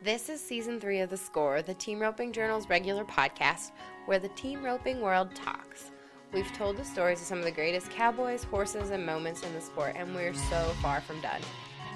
This 0.00 0.28
is 0.28 0.40
season 0.40 0.78
three 0.78 1.00
of 1.00 1.10
The 1.10 1.16
Score, 1.16 1.60
the 1.60 1.74
Team 1.74 1.98
Roping 1.98 2.32
Journal's 2.32 2.68
regular 2.68 3.04
podcast 3.04 3.72
where 4.06 4.20
the 4.20 4.28
team 4.28 4.62
roping 4.62 5.00
world 5.00 5.34
talks. 5.34 5.90
We've 6.32 6.52
told 6.52 6.76
the 6.76 6.84
stories 6.84 7.20
of 7.20 7.26
some 7.26 7.38
of 7.38 7.44
the 7.44 7.50
greatest 7.50 7.90
cowboys, 7.90 8.44
horses, 8.44 8.90
and 8.90 9.04
moments 9.04 9.42
in 9.42 9.52
the 9.54 9.60
sport, 9.60 9.96
and 9.96 10.14
we're 10.14 10.34
so 10.34 10.72
far 10.80 11.00
from 11.00 11.20
done. 11.20 11.40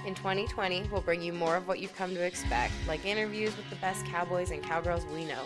In 0.04 0.16
2020, 0.16 0.88
we'll 0.90 1.00
bring 1.00 1.22
you 1.22 1.32
more 1.32 1.54
of 1.54 1.68
what 1.68 1.78
you've 1.78 1.94
come 1.94 2.12
to 2.12 2.24
expect, 2.24 2.72
like 2.88 3.06
interviews 3.06 3.56
with 3.56 3.70
the 3.70 3.76
best 3.76 4.04
cowboys 4.06 4.50
and 4.50 4.64
cowgirls 4.64 5.06
we 5.14 5.24
know, 5.24 5.44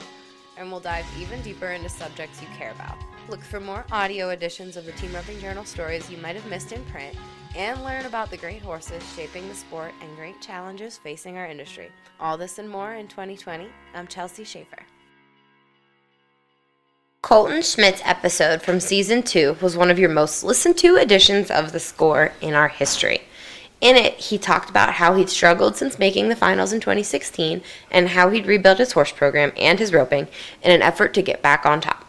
and 0.57 0.70
we'll 0.70 0.80
dive 0.80 1.04
even 1.20 1.43
deeper 1.43 1.73
into 1.73 1.91
subjects 1.91 2.41
you 2.41 2.48
care 2.57 2.70
about. 2.70 2.96
Look 3.29 3.43
for 3.43 3.61
more 3.61 3.84
audio 3.93 4.30
editions 4.30 4.79
of 4.79 4.86
the 4.86 4.93
Team 4.93 5.14
Roping 5.14 5.38
Journal 5.41 5.66
stories 5.66 6.11
you 6.11 6.16
might 6.16 6.36
have 6.36 6.46
missed 6.46 6.73
in 6.73 6.82
print, 6.86 7.14
and 7.57 7.82
learn 7.82 8.04
about 8.04 8.30
the 8.30 8.36
great 8.36 8.61
horses 8.61 9.02
shaping 9.14 9.48
the 9.48 9.54
sport 9.54 9.93
and 10.02 10.14
great 10.16 10.41
challenges 10.43 10.98
facing 10.98 11.38
our 11.38 11.47
industry. 11.47 11.88
All 12.20 12.37
this 12.37 12.59
and 12.59 12.69
more 12.69 12.95
in 12.95 13.09
2020. 13.09 13.66
I'm 13.95 14.06
Chelsea 14.06 14.45
Shaffer. 14.45 14.84
Kolton 17.23 17.62
Schmidt's 17.62 18.02
episode 18.05 18.61
from 18.61 18.78
season 18.78 19.23
two 19.23 19.56
was 19.62 19.77
one 19.77 19.91
of 19.91 19.98
your 19.98 20.11
most 20.11 20.45
listened 20.45 20.77
to 20.78 20.97
editions 20.97 21.50
of 21.50 21.73
The 21.73 21.80
Score 21.80 22.33
in 22.42 22.52
our 22.52 22.69
history. 22.69 23.23
In 23.80 23.97
it, 23.97 24.14
he 24.14 24.38
talked 24.38 24.70
about 24.70 24.95
how 24.95 25.14
he'd 25.14 25.30
struggled 25.30 25.77
since 25.77 25.98
making 25.98 26.28
the 26.28 26.36
finals 26.36 26.73
in 26.73 26.80
2016 26.80 27.62
and 27.91 28.09
how 28.11 28.30
he'd 28.30 28.47
rebuilt 28.47 28.78
his 28.78 28.92
horse 28.92 29.12
program 29.12 29.52
and 29.56 29.78
his 29.78 29.92
roping 29.92 30.28
in 30.62 30.73
an 30.73 30.83
effort 30.83 31.14
to 31.14 31.23
get 31.23 31.42
back 31.42 31.64
on 31.64 31.80
top. 31.80 32.05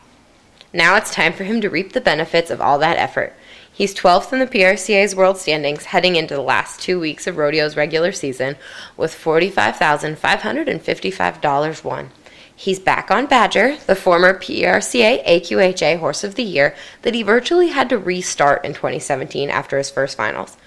Now 0.74 0.98
it's 0.98 1.14
time 1.14 1.34
for 1.34 1.46
him 1.46 1.62
to 1.62 1.70
reap 1.70 1.94
the 1.94 2.02
benefits 2.02 2.52
of 2.52 2.62
all 2.62 2.78
that 2.80 2.98
effort. 2.98 3.34
He's 3.78 3.94
12th 3.94 4.34
in 4.34 4.40
the 4.40 4.48
PRCA's 4.48 5.16
world 5.16 5.38
standings 5.38 5.86
heading 5.86 6.16
into 6.16 6.34
the 6.34 6.42
last 6.42 6.82
two 6.82 7.00
weeks 7.00 7.28
of 7.28 7.38
rodeo's 7.38 7.78
regular 7.78 8.12
season 8.12 8.56
with 8.98 9.14
$45,555 9.14 11.84
won. 11.84 12.10
He's 12.56 12.80
back 12.80 13.12
on 13.12 13.28
Badger, 13.28 13.78
the 13.86 13.96
former 13.96 14.34
PRCA 14.34 15.24
AQHA 15.24 16.00
Horse 16.00 16.24
of 16.24 16.34
the 16.34 16.42
Year 16.42 16.76
that 17.04 17.14
he 17.14 17.22
virtually 17.22 17.68
had 17.68 17.88
to 17.90 18.00
restart 18.00 18.66
in 18.66 18.74
2017 18.74 19.52
after 19.52 19.78
his 19.78 19.92
first 19.92 20.18
finals. 20.18 20.58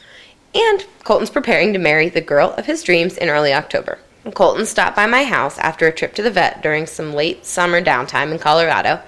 And 0.55 0.87
Kolton's 1.03 1.31
preparing 1.31 1.73
to 1.73 1.81
marry 1.81 2.11
the 2.11 2.21
girl 2.21 2.55
of 2.57 2.67
his 2.67 2.85
dreams 2.85 3.17
in 3.17 3.29
early 3.29 3.53
October. 3.53 3.99
Kolton 4.35 4.67
stopped 4.67 4.95
by 4.95 5.07
my 5.07 5.25
house 5.25 5.59
after 5.59 5.89
a 5.89 5.93
trip 5.93 6.15
to 6.15 6.23
the 6.23 6.31
vet 6.31 6.63
during 6.63 6.87
some 6.87 7.13
late 7.13 7.45
summer 7.45 7.83
downtime 7.83 8.31
in 8.31 8.39
Colorado 8.39 9.01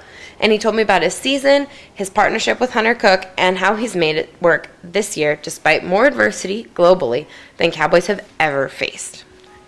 and 0.43 0.51
he 0.51 0.59
told 0.59 0.75
me 0.75 0.83
about 0.83 1.03
his 1.03 1.15
season, 1.15 1.69
his 1.95 2.11
partnership 2.11 2.59
with 2.59 2.73
Hunter 2.73 2.97
Koch, 2.97 3.29
and 3.39 3.59
how 3.59 3.77
he's 3.77 3.95
made 3.95 4.17
it 4.17 4.35
work 4.43 4.69
this 4.83 5.17
year 5.17 5.39
despite 5.41 5.85
more 5.85 6.05
adversity 6.05 6.65
globally 6.75 7.27
than 7.57 7.71
Cowboys 7.71 8.09
have 8.09 8.29
ever 8.41 8.69
faced. 8.69 9.25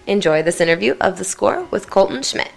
Enjoy 0.06 0.42
this 0.42 0.60
interview 0.60 0.96
of 1.00 1.16
The 1.16 1.24
Score 1.24 1.64
with 1.70 1.88
Kolton 1.88 2.24
Schmidt. 2.24 2.50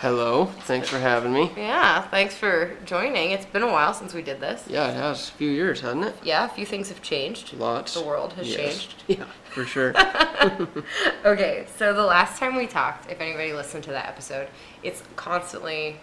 Hello, 0.00 0.44
thanks 0.46 0.88
for 0.88 0.98
having 1.00 1.32
me. 1.32 1.50
Yeah, 1.56 2.02
thanks 2.02 2.36
for 2.36 2.76
joining. 2.84 3.32
It's 3.32 3.46
been 3.46 3.64
a 3.64 3.66
while 3.72 3.92
since 3.92 4.14
we 4.14 4.22
did 4.22 4.38
this. 4.38 4.62
Yeah, 4.68 4.88
it 4.90 4.94
has. 4.94 5.28
A 5.28 5.32
few 5.32 5.50
years, 5.50 5.80
hasn't 5.80 6.04
it? 6.04 6.14
Yeah, 6.22 6.44
a 6.44 6.48
few 6.48 6.64
things 6.64 6.88
have 6.90 7.02
changed. 7.02 7.52
Lots. 7.54 7.94
The 7.94 8.02
world 8.02 8.34
has 8.34 8.48
Yes. 8.48 8.56
changed. 8.58 8.94
Yeah, 9.08 9.24
for 9.50 9.64
sure. 9.64 9.92
Okay, 11.24 11.66
so 11.76 11.92
the 11.92 12.04
last 12.04 12.38
time 12.38 12.54
we 12.54 12.68
talked, 12.68 13.10
if 13.10 13.20
anybody 13.20 13.52
listened 13.52 13.82
to 13.84 13.90
that 13.90 14.06
episode, 14.06 14.46
it's 14.84 15.02
constantly 15.16 15.96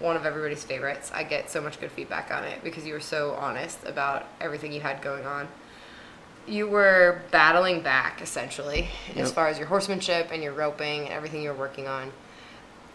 one 0.00 0.16
of 0.16 0.26
everybody's 0.26 0.64
favorites. 0.64 1.12
I 1.14 1.22
get 1.22 1.48
so 1.48 1.60
much 1.60 1.78
good 1.80 1.92
feedback 1.92 2.32
on 2.32 2.42
it 2.42 2.64
because 2.64 2.84
you 2.84 2.92
were 2.92 2.98
so 3.00 3.34
honest 3.38 3.78
about 3.86 4.26
everything 4.40 4.72
you 4.72 4.80
had 4.80 5.00
going 5.00 5.24
on. 5.26 5.46
You 6.48 6.66
were 6.68 7.22
battling 7.30 7.82
back 7.82 8.20
essentially 8.20 8.88
as 9.14 9.30
far 9.30 9.46
as 9.46 9.58
your 9.58 9.68
horsemanship 9.68 10.30
and 10.32 10.42
your 10.42 10.52
roping 10.54 11.02
and 11.04 11.10
everything 11.12 11.42
you 11.42 11.50
were 11.50 11.56
working 11.56 11.86
on. 11.86 12.10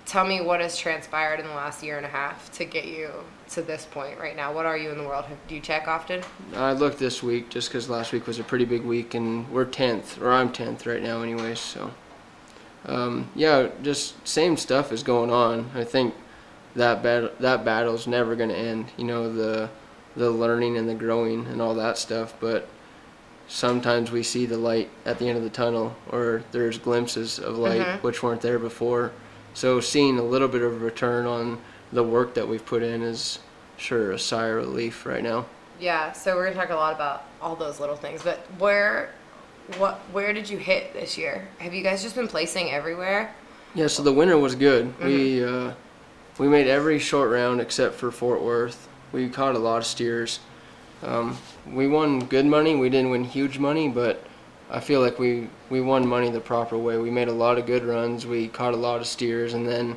Tell 0.06 0.26
me 0.26 0.42
what 0.42 0.60
has 0.60 0.78
transpired 0.78 1.40
in 1.40 1.48
the 1.48 1.54
last 1.54 1.82
year 1.82 1.98
and 1.98 2.06
a 2.06 2.10
half 2.10 2.52
to 2.54 2.66
get 2.66 2.86
you 2.86 3.10
to 3.52 3.62
this 3.62 3.86
point 3.86 4.20
right 4.20 4.36
now. 4.36 4.54
What 4.54 4.66
are 4.66 4.78
you 4.78 4.90
in 4.90 4.98
the 4.98 5.04
world? 5.04 5.26
Do 5.48 5.56
you 5.56 5.62
check 5.62 5.88
often? 5.88 6.22
I 6.56 6.74
looked 6.74 7.00
this 7.00 7.24
week 7.24 7.50
just 7.50 7.70
because 7.70 7.90
last 7.90 8.12
week 8.12 8.28
was 8.28 8.38
a 8.38 8.44
pretty 8.44 8.66
big 8.66 8.84
week, 8.84 9.14
and 9.14 9.50
we're 9.50 9.66
10th, 9.66 10.22
or 10.22 10.32
I'm 10.32 10.52
10th 10.52 10.86
right 10.86 11.02
now, 11.02 11.22
anyways. 11.22 11.60
So, 11.60 11.92
um, 12.86 13.30
yeah, 13.34 13.70
just 13.82 14.28
same 14.28 14.58
stuff 14.58 14.92
is 14.92 15.04
going 15.04 15.32
on. 15.32 15.72
I 15.74 15.86
think 15.86 16.14
that 16.76 17.02
battle 17.02 17.30
that 17.40 17.64
battle's 17.64 18.06
never 18.06 18.36
going 18.36 18.50
to 18.50 18.58
end. 18.58 18.88
You 18.98 19.06
know 19.06 19.32
the 19.34 19.70
the 20.16 20.30
learning 20.30 20.78
and 20.78 20.88
the 20.88 20.94
growing 20.96 21.48
and 21.48 21.62
all 21.62 21.74
that 21.76 21.98
stuff, 21.98 22.34
but 22.40 22.68
sometimes 23.48 24.12
we 24.12 24.22
see 24.22 24.46
the 24.46 24.58
light 24.58 24.90
at 25.06 25.18
the 25.18 25.28
end 25.30 25.38
of 25.38 25.44
the 25.44 25.50
tunnel, 25.50 25.96
or 26.12 26.44
there's 26.52 26.78
glimpses 26.78 27.40
of 27.40 27.58
light 27.58 27.82
Mhm. 27.82 28.02
which 28.04 28.22
weren't 28.22 28.42
there 28.42 28.60
before. 28.60 29.12
So 29.54 29.80
seeing 29.80 30.18
a 30.18 30.24
little 30.24 30.48
bit 30.48 30.62
of 30.62 30.82
return 30.82 31.26
on 31.26 31.60
the 31.92 32.04
work 32.04 32.34
that 32.34 32.48
we've 32.48 32.66
put 32.66 32.82
in 32.82 33.02
is 33.02 33.40
sure 33.78 34.12
a 34.12 34.20
sigh 34.20 34.48
of 34.48 34.56
relief 34.56 35.06
right 35.06 35.24
now. 35.24 35.46
Yeah, 35.80 36.12
so 36.12 36.36
we're 36.36 36.46
gonna 36.46 36.56
talk 36.56 36.70
a 36.70 36.76
lot 36.76 36.94
about 36.94 37.26
all 37.42 37.56
those 37.56 37.80
little 37.80 37.96
things. 37.96 38.24
But 38.24 38.40
where, 38.58 39.12
what, 39.78 39.96
where 40.12 40.34
did 40.34 40.50
you 40.50 40.58
hit 40.58 40.94
this 40.94 41.18
year? 41.18 41.48
Have 41.60 41.74
you 41.74 41.84
guys 41.84 42.02
just 42.02 42.16
been 42.16 42.28
placing 42.28 42.72
everywhere? 42.72 43.34
Yeah, 43.76 43.88
so 43.88 44.04
the 44.04 44.14
winter 44.14 44.38
was 44.38 44.56
good. 44.56 44.94
We 45.00 45.44
uh, 45.44 45.74
we 46.38 46.48
made 46.48 46.68
every 46.68 47.00
short 47.00 47.32
round 47.32 47.60
except 47.62 47.96
for 47.96 48.12
Fort 48.12 48.42
Worth. 48.42 48.88
We 49.12 49.30
caught 49.30 49.56
a 49.56 49.60
lot 49.60 49.78
of 49.78 49.86
steers. 49.86 50.40
Um, 51.02 51.38
we 51.68 51.88
won 51.88 52.26
good 52.26 52.46
money. 52.46 52.76
We 52.76 52.90
didn't 52.90 53.10
win 53.10 53.24
huge 53.24 53.60
money, 53.60 53.90
but 53.90 54.24
I 54.70 54.80
feel 54.80 55.02
like 55.02 55.20
we 55.20 55.50
we 55.70 55.82
won 55.82 56.08
money 56.08 56.30
the 56.30 56.40
proper 56.40 56.78
way. 56.78 56.98
We 56.98 57.12
made 57.12 57.28
a 57.28 57.34
lot 57.34 57.58
of 57.58 57.66
good 57.66 57.84
runs. 57.84 58.26
We 58.26 58.48
caught 58.48 58.74
a 58.74 58.78
lot 58.78 59.02
of 59.02 59.08
steers, 59.08 59.54
and 59.54 59.68
then 59.68 59.96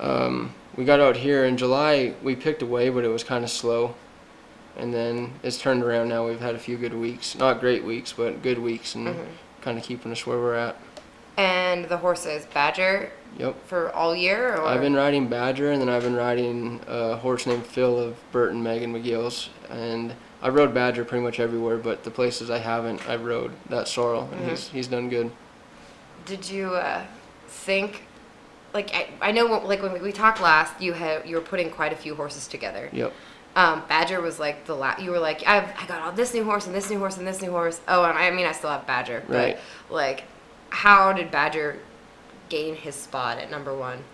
um, 0.00 0.54
we 0.76 0.84
got 0.84 1.00
out 1.00 1.16
here 1.16 1.44
in 1.44 1.56
July. 1.56 2.14
We 2.22 2.34
picked 2.36 2.62
away, 2.62 2.88
but 2.88 3.04
it 3.04 3.08
was 3.08 3.24
kind 3.24 3.44
of 3.44 3.50
slow. 3.50 3.94
And 4.76 4.92
then 4.92 5.32
it's 5.42 5.58
turned 5.58 5.82
around 5.82 6.08
now. 6.08 6.26
We've 6.26 6.40
had 6.40 6.54
a 6.54 6.58
few 6.58 6.76
good 6.76 6.92
weeks, 6.92 7.36
not 7.38 7.60
great 7.60 7.82
weeks, 7.82 8.12
but 8.12 8.42
good 8.42 8.58
weeks, 8.58 8.94
and 8.94 9.14
kind 9.62 9.78
of 9.78 9.84
keeping 9.84 10.12
us 10.12 10.26
where 10.26 10.36
we're 10.36 10.54
at. 10.54 10.76
And 11.38 11.86
the 11.86 11.96
horses, 11.96 12.46
Badger, 12.52 13.10
Yep. 13.38 13.66
for 13.66 13.92
all 13.92 14.14
year? 14.14 14.56
Or? 14.56 14.66
I've 14.66 14.80
been 14.80 14.94
riding 14.94 15.28
Badger, 15.28 15.72
and 15.72 15.80
then 15.80 15.88
I've 15.88 16.02
been 16.02 16.14
riding 16.16 16.80
a 16.86 17.16
horse 17.16 17.46
named 17.46 17.66
Phil 17.66 17.98
of 17.98 18.16
Burt 18.32 18.52
and 18.52 18.62
Megan 18.62 18.92
McGill's, 18.92 19.48
and 19.70 20.14
I 20.42 20.48
rode 20.48 20.74
Badger 20.74 21.04
pretty 21.04 21.24
much 21.24 21.40
everywhere, 21.40 21.78
but 21.78 22.04
the 22.04 22.10
places 22.10 22.50
I 22.50 22.58
haven't, 22.58 23.08
I've 23.08 23.24
rode 23.24 23.52
that 23.70 23.88
sorrel, 23.88 24.28
and 24.32 24.50
he's 24.50 24.68
he's 24.68 24.86
done 24.86 25.08
good. 25.08 25.30
Did 26.24 26.48
you 26.48 26.74
uh, 26.74 27.04
think, 27.46 28.02
like, 28.74 28.94
I, 28.94 29.08
I 29.20 29.32
know, 29.32 29.44
like 29.44 29.82
when 29.82 30.00
we 30.02 30.12
talked 30.12 30.40
last, 30.40 30.80
you 30.80 30.92
had 30.92 31.26
you 31.26 31.36
were 31.36 31.42
putting 31.42 31.70
quite 31.70 31.92
a 31.92 31.96
few 31.96 32.14
horses 32.14 32.46
together. 32.46 32.90
Yep. 32.92 33.12
Um, 33.54 33.82
Badger 33.88 34.20
was 34.20 34.38
like 34.38 34.66
the 34.66 34.74
last. 34.74 35.00
You 35.02 35.10
were 35.10 35.18
like, 35.18 35.46
I've 35.46 35.64
I 35.78 35.86
got 35.86 36.02
all 36.02 36.12
this 36.12 36.34
new 36.34 36.44
horse 36.44 36.66
and 36.66 36.74
this 36.74 36.90
new 36.90 36.98
horse 36.98 37.16
and 37.16 37.26
this 37.26 37.40
new 37.40 37.50
horse. 37.50 37.80
Oh, 37.88 38.04
and 38.04 38.18
I 38.18 38.30
mean, 38.30 38.44
I 38.46 38.52
still 38.52 38.70
have 38.70 38.86
Badger. 38.86 39.22
But 39.26 39.34
Right. 39.34 39.58
like, 39.88 40.24
how 40.68 41.12
did 41.14 41.30
Badger 41.30 41.78
gain 42.50 42.76
his 42.76 42.94
spot 42.94 43.38
at 43.38 43.50
number 43.50 43.74
one? 43.74 44.04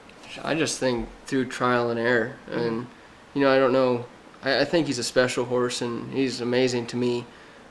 I 0.43 0.55
just 0.55 0.79
think 0.79 1.09
through 1.27 1.47
trial 1.47 1.91
and 1.91 1.99
error, 1.99 2.37
and 2.51 2.87
you 3.35 3.41
know, 3.43 3.51
I 3.51 3.59
don't 3.59 3.73
know. 3.73 4.07
I, 4.43 4.61
I 4.61 4.65
think 4.65 4.87
he's 4.87 4.99
a 4.99 5.05
special 5.05 5.45
horse, 5.45 5.83
and 5.83 6.13
he's 6.13 6.41
amazing 6.41 6.87
to 6.89 6.97
me. 6.97 7.25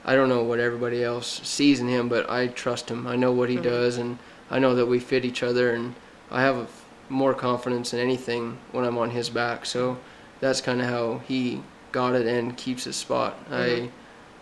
I 0.03 0.15
don't 0.15 0.29
know 0.29 0.44
what 0.44 0.59
everybody 0.59 1.03
else 1.03 1.41
sees 1.44 1.79
in 1.79 1.88
him, 1.88 2.09
but 2.09 2.29
I 2.29 2.47
trust 2.47 2.89
him. 2.89 3.06
I 3.06 3.15
know 3.15 3.31
what 3.31 3.50
he 3.50 3.56
mm-hmm. 3.56 3.65
does, 3.65 3.97
and 3.97 4.18
I 4.50 4.59
know 4.59 4.75
that 4.75 4.88
we 4.88 5.00
fit 5.00 5.25
each 5.25 5.44
other, 5.44 5.73
and 5.73 5.95
I 6.31 6.41
have 6.41 6.69
more 7.09 7.33
confidence 7.33 7.94
in 7.94 8.00
anything 8.00 8.57
when 8.71 8.85
I'm 8.85 8.97
on 8.97 9.09
his 9.09 9.29
back. 9.29 9.65
So 9.65 9.97
that's 10.39 10.62
kind 10.62 10.81
of 10.81 10.88
how 10.88 11.19
he 11.27 11.62
got 11.91 12.15
it 12.15 12.25
and 12.25 12.56
keeps 12.57 12.85
his 12.85 12.95
spot. 12.95 13.38
I 13.50 13.53
mm-hmm. 13.53 13.88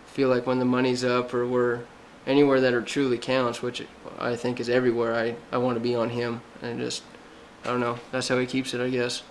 feel 0.06 0.28
like 0.28 0.46
when 0.46 0.58
the 0.58 0.64
money's 0.64 1.04
up 1.04 1.34
or 1.34 1.46
we're 1.46 1.80
anywhere 2.26 2.60
that 2.60 2.74
it 2.74 2.86
truly 2.86 3.18
counts, 3.18 3.60
which 3.60 3.84
I 4.18 4.36
think 4.36 4.60
is 4.60 4.68
everywhere, 4.68 5.14
I, 5.14 5.34
I 5.52 5.58
want 5.58 5.76
to 5.76 5.80
be 5.80 5.94
on 5.94 6.10
him 6.10 6.42
and 6.62 6.78
just 6.78 7.02
I 7.64 7.68
don't 7.68 7.80
know. 7.80 7.98
That's 8.10 8.28
how 8.28 8.38
he 8.38 8.46
keeps 8.46 8.72
it, 8.72 8.80
I 8.80 8.88
guess. 8.88 9.22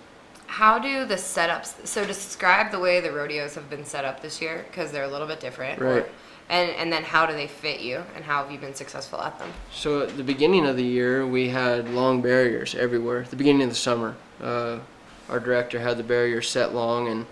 How 0.50 0.80
do 0.80 1.04
the 1.04 1.14
setups? 1.14 1.86
So 1.86 2.04
describe 2.04 2.72
the 2.72 2.80
way 2.80 3.00
the 3.00 3.12
rodeos 3.12 3.54
have 3.54 3.70
been 3.70 3.84
set 3.84 4.04
up 4.04 4.20
this 4.20 4.42
year 4.42 4.64
because 4.68 4.90
they're 4.90 5.04
a 5.04 5.08
little 5.08 5.28
bit 5.28 5.38
different. 5.38 5.80
Right. 5.80 6.04
and 6.48 6.70
and 6.70 6.92
then 6.92 7.04
how 7.04 7.24
do 7.24 7.32
they 7.34 7.46
fit 7.46 7.80
you 7.80 8.02
and 8.16 8.24
how 8.24 8.42
have 8.42 8.50
you 8.50 8.58
been 8.58 8.74
successful 8.74 9.20
at 9.20 9.38
them? 9.38 9.48
So 9.72 10.02
at 10.02 10.16
the 10.16 10.24
beginning 10.24 10.66
of 10.66 10.76
the 10.76 10.84
year, 10.84 11.24
we 11.24 11.50
had 11.50 11.88
long 11.90 12.20
barriers 12.20 12.74
everywhere. 12.74 13.20
At 13.20 13.30
the 13.30 13.36
beginning 13.36 13.62
of 13.62 13.68
the 13.68 13.76
summer, 13.76 14.16
uh, 14.42 14.80
our 15.28 15.38
director 15.38 15.78
had 15.78 15.96
the 15.96 16.02
barriers 16.02 16.50
set 16.50 16.74
long, 16.74 17.06
and 17.06 17.26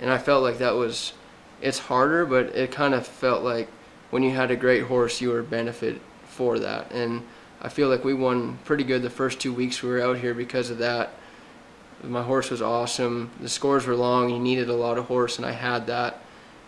and 0.00 0.10
I 0.10 0.18
felt 0.18 0.42
like 0.42 0.58
that 0.58 0.74
was, 0.74 1.14
it's 1.62 1.78
harder, 1.78 2.26
but 2.26 2.54
it 2.54 2.70
kind 2.70 2.94
of 2.94 3.06
felt 3.06 3.42
like 3.42 3.68
when 4.10 4.22
you 4.22 4.30
had 4.30 4.50
a 4.50 4.56
great 4.56 4.84
horse, 4.84 5.22
you 5.22 5.30
were 5.30 5.42
benefit 5.42 6.00
for 6.26 6.58
that, 6.58 6.92
and 6.92 7.22
I 7.62 7.70
feel 7.70 7.88
like 7.88 8.04
we 8.04 8.14
won 8.14 8.58
pretty 8.66 8.84
good 8.84 9.02
the 9.02 9.10
first 9.10 9.40
two 9.40 9.54
weeks 9.54 9.82
we 9.82 9.88
were 9.88 10.02
out 10.02 10.18
here 10.18 10.34
because 10.34 10.68
of 10.68 10.78
that. 10.78 11.14
My 12.02 12.22
horse 12.22 12.50
was 12.50 12.62
awesome. 12.62 13.30
The 13.40 13.48
scores 13.48 13.86
were 13.86 13.96
long. 13.96 14.28
He 14.28 14.38
needed 14.38 14.68
a 14.68 14.74
lot 14.74 14.98
of 14.98 15.06
horse, 15.06 15.36
and 15.36 15.44
I 15.46 15.52
had 15.52 15.86
that. 15.88 16.20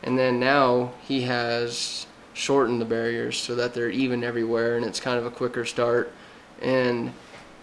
And 0.02 0.18
then 0.18 0.40
now 0.40 0.92
he 1.02 1.22
has 1.22 2.06
shortened 2.34 2.80
the 2.80 2.84
barriers 2.86 3.36
so 3.36 3.54
that 3.54 3.74
they're 3.74 3.90
even 3.90 4.24
everywhere, 4.24 4.76
and 4.76 4.84
it's 4.84 4.98
kind 5.00 5.18
of 5.18 5.26
a 5.26 5.30
quicker 5.30 5.64
start. 5.64 6.12
And 6.60 7.12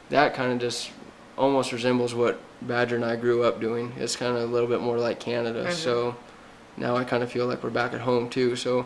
that 0.09 0.33
kind 0.33 0.51
of 0.51 0.59
just 0.59 0.91
almost 1.37 1.71
resembles 1.71 2.15
what 2.15 2.39
Badger 2.61 2.95
and 2.95 3.05
I 3.05 3.15
grew 3.15 3.43
up 3.43 3.59
doing. 3.59 3.91
It's 3.97 4.15
kind 4.15 4.35
of 4.35 4.43
a 4.43 4.51
little 4.53 4.69
bit 4.69 4.81
more 4.81 4.97
like 4.97 5.19
Canada. 5.19 5.65
Mhm. 5.65 5.73
So 5.73 6.15
now 6.77 6.95
I 6.95 7.03
kind 7.03 7.21
of 7.23 7.31
feel 7.31 7.45
like 7.47 7.63
we're 7.63 7.69
back 7.69 7.93
at 7.93 8.01
home 8.01 8.29
too. 8.29 8.55
So 8.55 8.85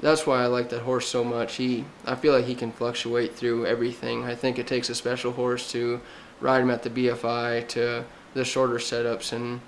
that's 0.00 0.26
why 0.26 0.42
I 0.42 0.46
like 0.46 0.68
that 0.70 0.82
horse 0.82 1.08
so 1.08 1.24
much. 1.24 1.56
He, 1.56 1.84
I 2.06 2.14
feel 2.14 2.32
like 2.32 2.44
he 2.44 2.54
can 2.54 2.70
fluctuate 2.72 3.34
through 3.34 3.66
everything. 3.66 4.24
I 4.24 4.34
think 4.34 4.58
it 4.58 4.66
takes 4.66 4.88
a 4.90 4.94
special 4.94 5.32
horse 5.32 5.70
to 5.72 6.00
ride 6.40 6.60
him 6.62 6.70
at 6.70 6.82
the 6.84 6.90
BFI 6.90 7.66
to 7.68 8.04
the 8.34 8.44
shorter 8.44 8.76
setups, 8.76 9.32
and 9.32 9.60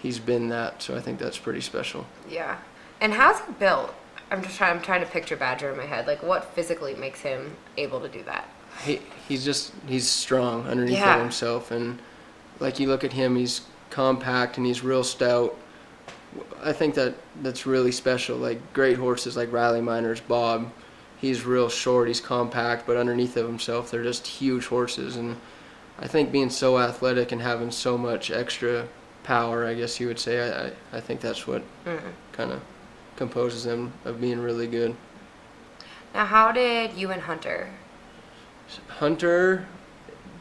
he's 0.00 0.18
been 0.18 0.48
that. 0.50 0.82
So 0.82 0.96
I 0.96 1.00
think 1.00 1.18
that's 1.18 1.38
pretty 1.38 1.60
special. 1.60 2.06
Yeah. 2.28 2.58
And 3.00 3.12
how's 3.12 3.40
he 3.40 3.52
built? 3.52 3.94
I'm 4.30 4.42
just 4.42 4.56
trying. 4.56 4.76
I'm 4.76 4.82
trying 4.82 5.00
to 5.02 5.06
picture 5.10 5.36
Badger 5.36 5.70
in 5.70 5.76
my 5.76 5.84
head. 5.86 6.06
Like, 6.06 6.22
what 6.22 6.44
physically 6.54 6.94
makes 6.94 7.20
him 7.20 7.56
able 7.76 8.00
to 8.00 8.08
do 8.08 8.22
that? 8.24 8.48
He, 8.84 9.00
he's 9.28 9.44
just 9.44 9.72
he's 9.86 10.08
strong 10.08 10.66
underneath 10.66 10.98
Yeah. 10.98 11.14
of 11.16 11.20
himself, 11.22 11.70
and 11.70 11.98
like 12.60 12.80
you 12.80 12.88
look 12.88 13.04
at 13.04 13.12
him, 13.12 13.36
he's 13.36 13.62
compact 13.90 14.56
and 14.58 14.66
he's 14.66 14.82
real 14.82 15.04
stout. 15.04 15.54
I 16.62 16.72
think 16.72 16.94
that 16.96 17.14
that's 17.42 17.64
really 17.66 17.92
special. 17.92 18.36
Like 18.36 18.60
great 18.72 18.98
horses 18.98 19.36
like 19.36 19.52
Riley 19.52 19.80
Minor's 19.80 20.20
Bob, 20.20 20.70
he's 21.18 21.44
real 21.44 21.68
short, 21.68 22.08
he's 22.08 22.20
compact, 22.20 22.86
but 22.86 22.96
underneath 22.96 23.36
of 23.36 23.46
himself, 23.46 23.90
they're 23.90 24.02
just 24.02 24.26
huge 24.26 24.66
horses. 24.66 25.16
And 25.16 25.36
I 25.98 26.06
think 26.06 26.30
being 26.30 26.50
so 26.50 26.78
athletic 26.78 27.32
and 27.32 27.40
having 27.40 27.70
so 27.70 27.96
much 27.96 28.30
extra 28.30 28.86
power, 29.22 29.66
I 29.66 29.74
guess 29.74 29.98
you 29.98 30.06
would 30.08 30.18
say, 30.18 30.40
I, 30.50 30.66
I, 30.66 30.72
I 30.98 31.00
think 31.00 31.20
that's 31.20 31.46
what 31.46 31.62
Mhm. 31.84 32.00
kind 32.32 32.52
of 32.52 32.60
composes 33.16 33.64
them 33.64 33.92
of 34.04 34.20
being 34.20 34.38
really 34.40 34.66
good. 34.66 34.94
Now, 36.14 36.26
how 36.26 36.52
did 36.52 36.92
you 36.94 37.10
and 37.10 37.22
Hunter? 37.22 37.70
Hunter 38.88 39.66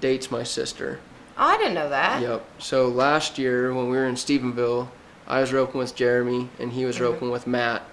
dates 0.02 0.30
my 0.30 0.44
sister. 0.44 1.00
Oh, 1.38 1.44
I 1.48 1.58
didn't 1.58 1.74
know 1.74 1.90
that. 1.90 2.22
Yep. 2.22 2.46
So 2.60 2.88
last 2.88 3.38
year 3.38 3.74
when 3.74 3.90
we 3.90 3.98
were 3.98 4.06
in 4.06 4.16
Stephenville, 4.16 4.90
I 5.28 5.42
was 5.42 5.52
roping 5.54 5.80
with 5.80 5.96
Jeremy 5.96 6.50
and 6.60 6.72
he 6.74 6.86
was 6.86 6.98
Mhm. 6.98 7.02
roping 7.02 7.30
with 7.32 7.48
Matt, 7.48 7.84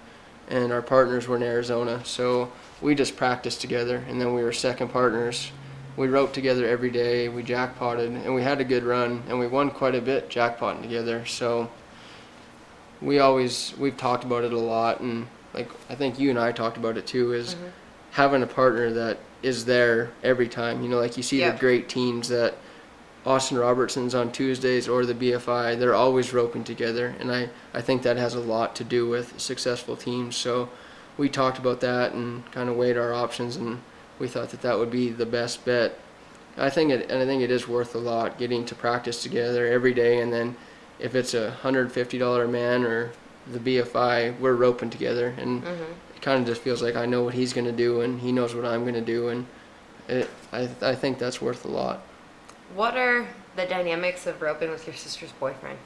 and 0.49 0.73
our 0.73 0.82
partners 0.82 1.26
were 1.29 1.37
in 1.37 1.43
Arizona. 1.43 2.00
So 2.05 2.50
we 2.81 2.94
just 2.94 3.17
practiced 3.17 3.61
together, 3.61 4.03
and 4.09 4.20
then 4.20 4.35
we 4.35 4.43
were 4.43 4.53
second 4.53 4.88
partners. 4.88 5.50
We 5.96 6.08
roped 6.08 6.34
together 6.34 6.66
every 6.66 6.90
day. 6.90 7.28
We 7.28 7.42
jackpotted, 7.42 8.10
and 8.10 8.34
we 8.34 8.42
had 8.42 8.60
a 8.60 8.64
good 8.64 8.82
run, 8.84 9.22
and 9.28 9.38
we 9.38 9.46
won 9.46 9.70
quite 9.70 9.94
a 9.94 10.00
bit 10.00 10.30
jackpotting 10.30 10.82
together. 10.82 11.26
So 11.26 11.68
we 13.00 13.18
always 13.18 13.74
we've 13.78 13.96
talked 13.96 14.24
about 14.24 14.44
it 14.44 14.52
a 14.52 14.58
lot, 14.58 15.00
and 15.00 15.26
like 15.52 15.68
I 15.90 15.94
think 15.94 16.18
you 16.18 16.30
and 16.30 16.38
I 16.38 16.52
talked 16.52 16.76
about 16.76 16.96
it 16.96 17.06
too. 17.06 17.32
Is 17.32 17.54
Mhm. 17.54 17.58
having 18.12 18.42
a 18.42 18.46
partner 18.46 18.90
that 18.92 19.18
is 19.42 19.64
there 19.66 20.10
every 20.22 20.48
time. 20.48 20.82
You 20.82 20.88
know, 20.88 20.98
like 20.98 21.16
you 21.16 21.22
see 21.22 21.40
Yep. 21.40 21.54
the 21.54 21.60
great 21.60 21.88
teams 21.88 22.28
that 22.28 22.54
Austin 23.26 23.58
Robertson's 23.58 24.14
on 24.14 24.32
Tuesdays 24.32 24.88
or 24.88 25.04
the 25.04 25.14
BFI, 25.14 25.74
they're 25.74 25.94
always 25.94 26.32
roping 26.32 26.64
together, 26.64 27.14
and 27.20 27.30
I, 27.30 27.50
I 27.74 27.80
think 27.80 28.02
that 28.02 28.16
has 28.16 28.34
a 28.34 28.40
lot 28.40 28.74
to 28.76 28.84
do 28.84 29.06
with 29.08 29.38
successful 29.40 29.94
teams. 29.96 30.36
So 30.36 30.68
we 31.18 31.28
talked 31.28 31.58
about 31.58 31.80
that 31.80 32.14
and 32.14 32.50
kind 32.50 32.68
of 32.68 32.76
weighed 32.76 32.96
our 32.96 33.12
options, 33.14 33.56
and 33.56 33.80
we 34.22 34.28
thought 34.28 34.50
that 34.50 34.62
that 34.62 34.78
would 34.78 34.90
be 34.90 35.10
the 35.10 35.26
best 35.26 35.64
bet. 35.64 35.98
I 36.56 36.70
think 36.70 36.92
it, 36.92 37.10
and 37.10 37.20
I 37.20 37.26
think 37.26 37.42
it 37.42 37.50
is 37.50 37.66
worth 37.66 37.96
a 37.96 37.98
lot 37.98 38.38
getting 38.38 38.64
to 38.66 38.74
practice 38.76 39.20
together 39.20 39.66
every 39.66 39.92
day, 39.92 40.20
and 40.20 40.32
then 40.32 40.54
if 41.00 41.16
it's 41.16 41.34
a 41.34 41.50
hundred 41.50 41.90
fifty 41.90 42.19
dollar 42.19 42.46
man 42.46 42.84
or 42.84 43.10
the 43.50 43.58
BFI, 43.58 44.38
we're 44.38 44.54
roping 44.54 44.90
together, 44.90 45.34
and 45.38 45.64
Mhm. 45.64 45.90
it 46.14 46.22
kind 46.22 46.40
of 46.40 46.46
just 46.46 46.62
feels 46.62 46.80
like 46.82 46.94
I 46.94 47.04
know 47.04 47.24
what 47.24 47.34
he's 47.34 47.52
going 47.52 47.64
to 47.64 47.72
do 47.72 48.00
and 48.02 48.20
he 48.20 48.30
knows 48.30 48.54
what 48.54 48.64
I'm 48.64 48.82
going 48.82 48.94
to 48.94 49.00
do 49.00 49.28
and 49.28 49.44
it, 50.08 50.30
I, 50.52 50.68
I 50.80 50.94
think 50.94 51.18
that's 51.18 51.42
worth 51.42 51.64
a 51.64 51.68
lot. 51.68 52.02
What 52.74 52.96
are 52.96 53.26
the 53.56 53.66
dynamics 53.66 54.26
of 54.26 54.40
roping 54.40 54.70
with 54.70 54.86
your 54.86 54.96
sister's 54.96 55.32
boyfriend? 55.32 55.78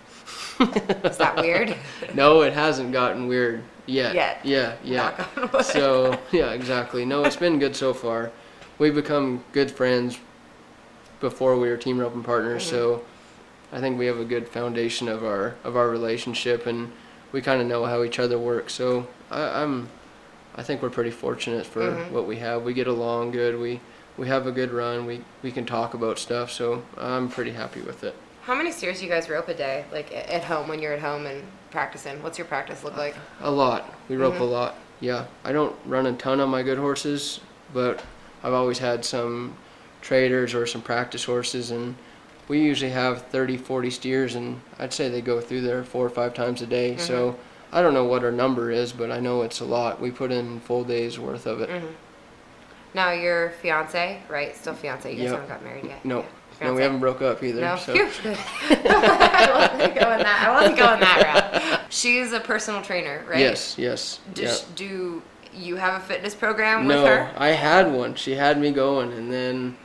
Is 1.05 1.17
that 1.19 1.37
weird? 1.37 1.75
no, 2.15 2.43
it 2.43 2.53
hasn't 2.53 2.93
gotten 2.93 3.27
weird 3.27 3.63
yet. 3.87 4.15
Yet. 4.15 4.41
Yeah, 4.45 4.75
yeah. 4.85 4.97
Knock 5.19 5.37
on 5.39 5.51
wood. 5.53 5.65
so, 5.65 6.19
yeah, 6.33 6.53
exactly. 6.53 7.05
No, 7.05 7.25
it's 7.25 7.37
been 7.37 7.59
good 7.59 7.75
so 7.77 7.93
far. 7.93 8.31
We've 8.79 8.95
become 8.95 9.43
good 9.53 9.71
friends 9.71 10.19
before 11.21 11.57
we 11.57 11.69
were 11.69 11.77
team 11.77 11.99
roping 11.99 12.23
partners, 12.23 12.65
Mhm. 12.67 12.71
so 12.71 13.05
I 13.73 13.81
think 13.81 13.99
we 13.99 14.07
have 14.07 14.19
a 14.19 14.25
good 14.25 14.49
foundation 14.49 15.09
of 15.09 15.25
our 15.25 15.55
of 15.65 15.77
our 15.77 15.89
relationship 15.89 16.67
and 16.67 16.93
we 17.33 17.41
kind 17.43 17.61
of 17.61 17.67
know 17.67 17.85
how 17.87 18.03
each 18.05 18.19
other 18.19 18.39
work. 18.39 18.71
So, 18.71 19.07
I, 19.31 19.63
I'm 19.63 19.89
I 20.55 20.63
think 20.63 20.83
we're 20.83 20.91
pretty 20.91 21.11
fortunate 21.11 21.67
for 21.67 21.81
Mhm. 21.81 22.11
what 22.11 22.27
we 22.27 22.37
have. 22.37 22.63
We 22.63 22.75
get 22.75 22.87
along 22.87 23.33
good. 23.33 23.59
We 23.59 23.81
we 24.17 24.29
have 24.29 24.47
a 24.47 24.53
good 24.53 24.73
run. 24.73 25.07
We 25.07 25.23
we 25.43 25.53
can 25.53 25.67
talk 25.67 25.95
about 25.95 26.19
stuff. 26.19 26.51
So 26.51 26.83
I'm 26.99 27.29
pretty 27.29 27.53
happy 27.53 27.81
with 27.81 28.05
it. 28.05 28.15
How 28.43 28.55
many 28.55 28.71
steers 28.73 28.99
do 29.01 29.05
you 29.07 29.11
guys 29.11 29.29
rope 29.29 29.49
a 29.49 29.55
day? 29.55 29.85
Like 29.93 30.13
at 30.13 30.45
home 30.45 30.69
when 30.69 30.81
you're 30.81 30.93
at 30.93 31.01
home 31.01 31.27
and 31.27 31.43
practicing? 31.71 32.23
What's 32.23 32.39
your 32.39 32.47
practice 32.47 32.85
look 32.85 32.97
like? 32.97 33.15
A 33.41 33.51
lot. 33.51 33.93
We 34.09 34.17
rope 34.17 34.35
Mhm. 34.35 34.41
a 34.41 34.45
lot. 34.45 34.75
Yeah. 35.01 35.25
I 35.45 35.53
don't 35.53 35.75
run 35.85 36.07
a 36.07 36.13
ton 36.13 36.41
on 36.41 36.49
my 36.49 36.63
good 36.63 36.79
horses, 36.79 37.41
but 37.75 38.03
I've 38.45 38.53
always 38.55 38.79
had 38.79 39.05
some 39.05 39.55
traders 40.01 40.55
or 40.55 40.67
some 40.67 40.81
practice 40.83 41.25
horses, 41.25 41.71
and 41.73 41.97
we 42.49 42.61
usually 42.61 42.93
have 42.93 43.23
30, 43.23 43.57
40 43.57 43.91
steers, 43.91 44.37
and 44.37 44.61
I'd 44.79 44.93
say 44.93 45.09
they 45.09 45.21
go 45.21 45.41
through 45.41 45.63
there 45.63 45.83
four 45.83 46.07
or 46.07 46.11
five 46.11 46.33
times 46.33 46.63
a 46.63 46.67
day. 46.67 46.97
So 46.97 47.35
I 47.73 47.83
don't 47.83 47.93
know 47.95 48.05
what 48.05 48.23
our 48.25 48.31
number 48.31 48.71
is, 48.71 48.93
but 48.93 49.11
I 49.11 49.19
know 49.19 49.43
it's 49.43 49.59
a 49.61 49.65
lot. 49.65 50.01
We 50.01 50.13
put 50.13 50.31
in 50.31 50.61
full 50.61 50.85
days 50.85 51.19
worth 51.19 51.47
of 51.47 51.61
it. 51.61 51.69
hmm 51.69 51.87
Now 52.95 53.11
your 53.13 53.51
fiance, 53.63 54.21
right? 54.29 54.57
Still 54.57 54.75
fiance. 54.75 55.11
You 55.11 55.17
guys 55.17 55.25
Yep. 55.25 55.33
haven't 55.33 55.49
got 55.49 55.65
married 55.65 55.85
yet. 55.85 56.05
No. 56.05 56.25
Yeah. 56.61 56.69
No, 56.69 56.75
we 56.75 56.83
haven't 56.83 57.01
broke 57.01 57.21
up 57.21 57.43
either. 57.43 57.61
No, 57.61 57.77
So. 57.77 57.93
I 57.95 59.69
wasn't 59.75 59.95
going 59.95 60.19
that. 60.21 60.45
I 60.47 60.51
wasn't 60.51 60.79
going 60.79 61.01
that 61.01 61.23
route. 61.73 61.81
She's 61.93 62.33
a 62.33 62.41
personal 62.41 62.81
trainer, 62.81 63.25
right? 63.29 63.39
Yes, 63.39 63.77
yes. 63.77 64.21
yeah. 64.29 64.45
Does, 64.45 64.63
Do 64.75 65.23
you 65.55 65.77
have 65.77 66.01
a 66.03 66.05
fitness 66.05 66.35
program 66.35 66.87
no, 66.87 67.03
with 67.03 67.07
her? 67.13 67.31
I 67.37 67.49
had 67.49 67.93
one. 67.93 68.15
She 68.15 68.35
had 68.35 68.59
me 68.59 68.71
going, 68.71 69.13
and 69.13 69.31
then 69.31 69.77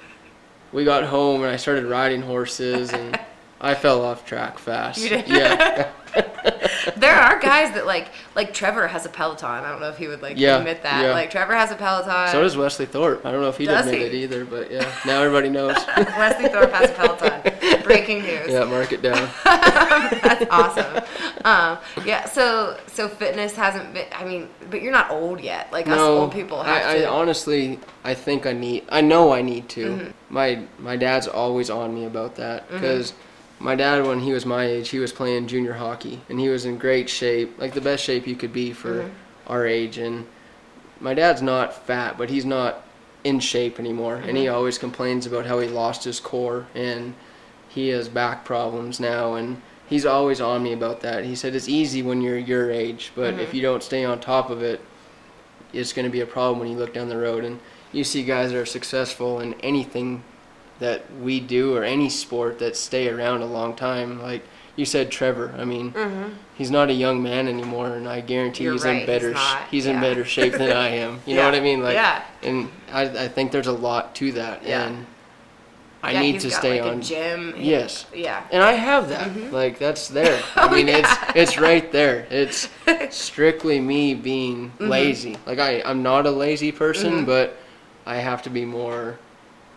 we 0.71 0.85
got 0.85 1.03
home 1.03 1.41
and 1.41 1.51
I 1.51 1.57
started 1.57 1.85
riding 1.85 2.21
horses, 2.21 2.93
and 2.93 3.19
I 3.61 3.73
fell 3.73 4.03
off 4.05 4.25
track 4.25 4.57
fast. 4.57 4.99
You 4.99 5.09
did? 5.09 5.27
Yeah. 5.27 5.89
There 6.97 7.15
are 7.15 7.39
guys 7.39 7.73
that 7.73 7.85
like, 7.85 8.09
like 8.35 8.53
Trevor 8.53 8.87
has 8.87 9.05
a 9.05 9.09
Peloton. 9.09 9.49
I 9.63 9.69
don't 9.71 9.79
know 9.81 9.89
if 9.89 9.97
he 9.97 10.07
would 10.07 10.21
like 10.21 10.37
Yeah, 10.37 10.57
admit 10.57 10.83
that. 10.83 11.03
yeah. 11.03 11.11
Like 11.11 11.31
Trevor 11.31 11.53
has 11.55 11.71
a 11.71 11.75
Peloton. 11.75 12.29
so 12.31 12.41
does 12.41 12.55
Wesley 12.57 12.85
Thorpe. 12.85 13.25
I 13.25 13.31
don't 13.31 13.41
know 13.41 13.49
if 13.49 13.57
he'd 13.57 13.65
Does 13.67 13.85
admit 13.87 14.01
he? 14.01 14.07
it 14.07 14.23
either, 14.23 14.45
but 14.45 14.71
yeah, 14.71 14.89
now 15.05 15.21
everybody 15.21 15.49
knows. 15.49 15.75
Wesley 15.97 16.49
Thorpe 16.49 16.71
has 16.71 16.89
a 16.89 16.93
Peloton. 16.93 17.81
Breaking 17.83 18.21
news. 18.23 18.47
yeah, 18.49 18.63
mark 18.65 18.91
it 18.93 19.01
down. 19.01 19.29
That's 19.43 20.45
awesome. 20.49 21.03
Um, 21.45 21.77
yeah. 22.05 22.25
So 22.25 22.77
so 22.87 23.07
fitness 23.07 23.55
hasn't 23.55 23.93
been. 23.93 24.05
I 24.13 24.23
mean, 24.25 24.49
but 24.69 24.81
you're 24.81 24.91
not 24.91 25.09
old 25.11 25.41
yet. 25.41 25.71
Like 25.71 25.87
us 25.87 25.99
old 25.99 26.31
people 26.31 26.63
have 26.63 26.85
I, 26.85 26.97
to. 26.99 27.05
I 27.05 27.09
honestly, 27.09 27.79
I 28.03 28.13
think 28.13 28.45
I 28.45 28.53
need. 28.53 28.85
I 28.89 29.01
know 29.01 29.31
I 29.33 29.41
need 29.41 29.67
to. 29.69 29.85
Mhm. 29.85 30.13
My 30.29 30.63
my 30.79 30.95
dad's 30.95 31.27
always 31.27 31.69
on 31.69 31.93
me 31.93 32.05
about 32.05 32.35
that 32.35 32.69
because 32.69 33.13
my 33.61 33.75
dad, 33.75 34.05
when 34.05 34.19
he 34.19 34.31
was 34.33 34.45
my 34.45 34.65
age, 34.65 34.89
he 34.89 34.99
was 34.99 35.11
playing 35.11 35.47
junior 35.47 35.73
hockey 35.73 36.21
and 36.29 36.39
he 36.39 36.49
was 36.49 36.65
in 36.65 36.77
great 36.77 37.09
shape, 37.09 37.59
like 37.59 37.73
the 37.73 37.81
best 37.81 38.03
shape 38.03 38.25
you 38.27 38.35
could 38.35 38.53
be 38.53 38.71
for 38.73 39.03
Mhm. 39.03 39.09
our 39.47 39.65
age. 39.67 39.97
And 39.97 40.25
my 40.99 41.13
dad's 41.13 41.41
not 41.41 41.85
fat, 41.85 42.17
but 42.17 42.29
he's 42.29 42.45
not 42.45 42.83
in 43.23 43.39
shape 43.39 43.79
anymore, 43.79 44.15
and 44.27 44.35
he 44.35 44.45
Mhm. 44.45 44.53
always 44.53 44.77
complains 44.79 45.27
about 45.27 45.45
how 45.45 45.59
he 45.59 45.67
lost 45.67 46.03
his 46.05 46.19
core 46.19 46.65
and 46.73 47.13
he 47.69 47.89
has 47.89 48.09
back 48.09 48.43
problems 48.43 48.99
now 48.99 49.35
and 49.35 49.61
he's 49.87 50.05
always 50.05 50.41
on 50.41 50.63
me 50.63 50.73
about 50.73 51.01
that. 51.01 51.23
He 51.25 51.35
said 51.35 51.53
it's 51.55 51.69
easy 51.69 52.01
when 52.01 52.21
you're 52.21 52.37
your 52.37 52.71
age, 52.71 53.11
but 53.15 53.35
if 53.35 53.51
Mhm. 53.51 53.53
you 53.53 53.61
don't 53.61 53.83
stay 53.83 54.03
on 54.03 54.19
top 54.19 54.49
of 54.49 54.63
it, 54.63 54.81
it's 55.71 55.93
going 55.93 56.05
to 56.05 56.11
be 56.11 56.21
a 56.21 56.25
problem 56.25 56.59
when 56.59 56.69
you 56.69 56.77
look 56.77 56.93
down 56.93 57.09
the 57.09 57.17
road 57.17 57.43
and 57.43 57.59
you 57.93 58.03
see 58.03 58.23
guys 58.23 58.51
that 58.51 58.57
are 58.57 58.65
successful 58.65 59.39
in 59.39 59.53
anything 59.61 60.23
that 60.81 61.01
we 61.21 61.39
do 61.39 61.75
or 61.75 61.83
any 61.83 62.09
sport 62.09 62.59
that 62.59 62.75
stay 62.75 63.07
around 63.07 63.41
a 63.41 63.45
long 63.45 63.73
time 63.75 64.21
like 64.21 64.43
you 64.75 64.85
said 64.85 65.11
Trevor. 65.11 65.53
I 65.57 65.65
mean, 65.65 65.93
he's 66.55 66.71
not 66.71 66.89
a 66.89 66.93
young 66.93 67.21
man 67.21 67.47
anymore, 67.47 67.89
and 67.95 68.07
I 68.07 68.21
guarantee 68.21 68.63
Mm-hmm. 68.63 68.65
You're 68.65 68.73
he's 68.73 68.85
right, 68.85 68.91
in 68.93 68.97
he's 68.99 69.05
better 69.07 69.31
sh- 69.31 69.35
not, 69.35 69.61
he's 69.69 69.85
in 69.85 69.99
better 70.01 70.25
shape 70.25 70.53
than 70.53 70.71
I 70.71 70.87
am. 70.89 71.19
You 71.25 71.35
know 71.35 71.45
what 71.45 71.55
I 71.55 71.59
mean? 71.59 71.81
Like, 71.83 71.95
Yeah. 71.95 72.23
and 72.43 72.69
I 72.91 73.01
I 73.03 73.27
think 73.27 73.51
there's 73.51 73.67
a 73.67 73.73
lot 73.73 74.15
to 74.15 74.31
that, 74.33 74.63
Yeah. 74.63 74.87
and 74.87 75.05
I 76.01 76.13
yeah, 76.13 76.21
need 76.21 76.33
he's 76.35 76.43
to 76.43 76.51
stay 76.51 76.81
like, 76.81 76.91
on. 76.91 77.01
gym. 77.01 77.53
Yes. 77.57 78.05
Yeah. 78.15 78.41
And 78.51 78.63
I 78.63 78.71
have 78.71 79.09
that. 79.09 79.51
Like 79.51 79.77
that's 79.77 80.07
there. 80.19 80.41
I 80.55 80.67
Oh, 80.67 80.69
mean, 80.73 80.87
yeah. 80.87 80.97
it's 80.99 81.11
it's 81.35 81.57
right 81.59 81.91
there. 81.91 82.25
It's 82.31 82.69
strictly 83.09 83.79
me 83.81 84.13
being 84.15 84.71
Mm-hmm. 84.71 84.87
lazy. 84.87 85.37
Like 85.45 85.59
I 85.59 85.83
I'm 85.85 86.01
not 86.01 86.25
a 86.25 86.31
lazy 86.31 86.71
person, 86.71 87.25
but 87.25 87.57
I 88.05 88.15
have 88.15 88.41
to 88.43 88.49
be 88.49 88.63
more. 88.65 89.19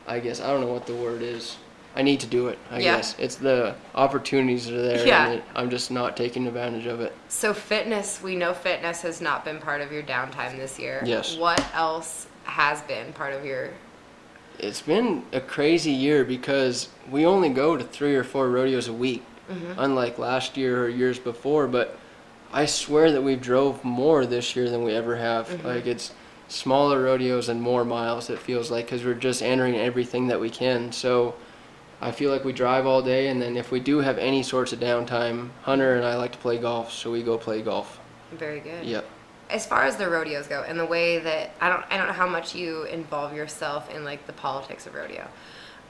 I 0.06 0.20
guess 0.20 0.40
I 0.40 0.48
don't 0.48 0.60
know 0.60 0.72
what 0.72 0.86
the 0.86 0.94
word 0.94 1.22
is. 1.22 1.56
I 1.96 2.02
need 2.02 2.20
to 2.20 2.26
do 2.26 2.48
it. 2.48 2.58
I 2.70 2.80
Yeah. 2.80 2.96
guess 2.96 3.14
it's 3.18 3.36
the 3.36 3.74
opportunities 3.94 4.68
are 4.68 4.82
there, 4.82 5.06
Yeah. 5.06 5.28
it, 5.30 5.44
I'm 5.54 5.70
just 5.70 5.90
not 5.90 6.16
taking 6.16 6.46
advantage 6.46 6.86
of 6.86 7.00
it. 7.00 7.12
So 7.28 7.54
fitness, 7.54 8.20
we 8.22 8.34
know 8.34 8.52
fitness 8.52 9.02
has 9.02 9.20
not 9.20 9.44
been 9.44 9.58
part 9.58 9.80
of 9.80 9.92
your 9.92 10.02
downtime 10.02 10.56
this 10.56 10.78
year. 10.78 11.02
Yes. 11.04 11.36
What 11.36 11.64
else 11.72 12.26
has 12.44 12.82
been 12.82 13.12
part 13.12 13.32
of 13.32 13.44
your? 13.44 13.70
It's 14.58 14.82
been 14.82 15.24
a 15.32 15.40
crazy 15.40 15.92
year 15.92 16.24
because 16.24 16.88
we 17.10 17.24
only 17.24 17.48
go 17.48 17.76
to 17.76 17.84
three 17.84 18.16
or 18.16 18.24
four 18.24 18.50
rodeos 18.50 18.88
a 18.88 18.92
week, 18.92 19.22
mm-hmm. 19.50 19.78
unlike 19.78 20.18
last 20.18 20.56
year 20.56 20.84
or 20.84 20.88
years 20.88 21.18
before. 21.18 21.66
But 21.68 21.96
I 22.52 22.66
swear 22.66 23.12
that 23.12 23.22
we've 23.22 23.40
drove 23.40 23.84
more 23.84 24.26
this 24.26 24.54
year 24.56 24.68
than 24.68 24.82
we 24.84 24.94
ever 24.94 25.16
have. 25.16 25.48
Mm-hmm. 25.48 25.66
Like 25.66 25.86
it's 25.86 26.12
smaller 26.48 27.02
rodeos 27.02 27.48
and 27.48 27.60
more 27.60 27.84
miles. 27.84 28.30
It 28.30 28.38
feels 28.38 28.70
like 28.70 28.86
because 28.86 29.04
we're 29.04 29.14
just 29.14 29.42
entering 29.42 29.76
everything 29.76 30.28
that 30.28 30.40
we 30.40 30.50
can. 30.50 30.92
So 30.92 31.34
I 32.00 32.10
feel 32.10 32.30
like 32.30 32.44
we 32.44 32.52
drive 32.52 32.86
all 32.86 33.02
day, 33.02 33.28
and 33.28 33.40
then 33.40 33.56
if 33.56 33.70
we 33.70 33.80
do 33.80 33.98
have 33.98 34.18
any 34.18 34.42
sorts 34.42 34.72
of 34.72 34.80
downtime, 34.80 35.50
Hunter 35.62 35.96
and 35.96 36.04
I 36.04 36.16
like 36.16 36.32
to 36.32 36.38
play 36.38 36.58
golf, 36.58 36.92
so 36.92 37.10
we 37.10 37.22
go 37.22 37.38
play 37.38 37.62
golf. 37.62 37.98
Very 38.32 38.60
good. 38.60 38.84
Yep. 38.84 39.06
As 39.50 39.66
far 39.66 39.84
as 39.84 39.96
the 39.96 40.08
rodeos 40.08 40.46
go, 40.46 40.64
and 40.66 40.78
the 40.78 40.86
way 40.86 41.18
that 41.18 41.50
I 41.60 41.68
don't, 41.68 41.84
I 41.90 41.96
don't 41.96 42.08
know 42.08 42.12
how 42.12 42.28
much 42.28 42.54
you 42.54 42.84
involve 42.84 43.34
yourself 43.34 43.94
in 43.94 44.04
like 44.04 44.26
the 44.26 44.32
politics 44.32 44.86
of 44.86 44.94
rodeo. 44.94 45.28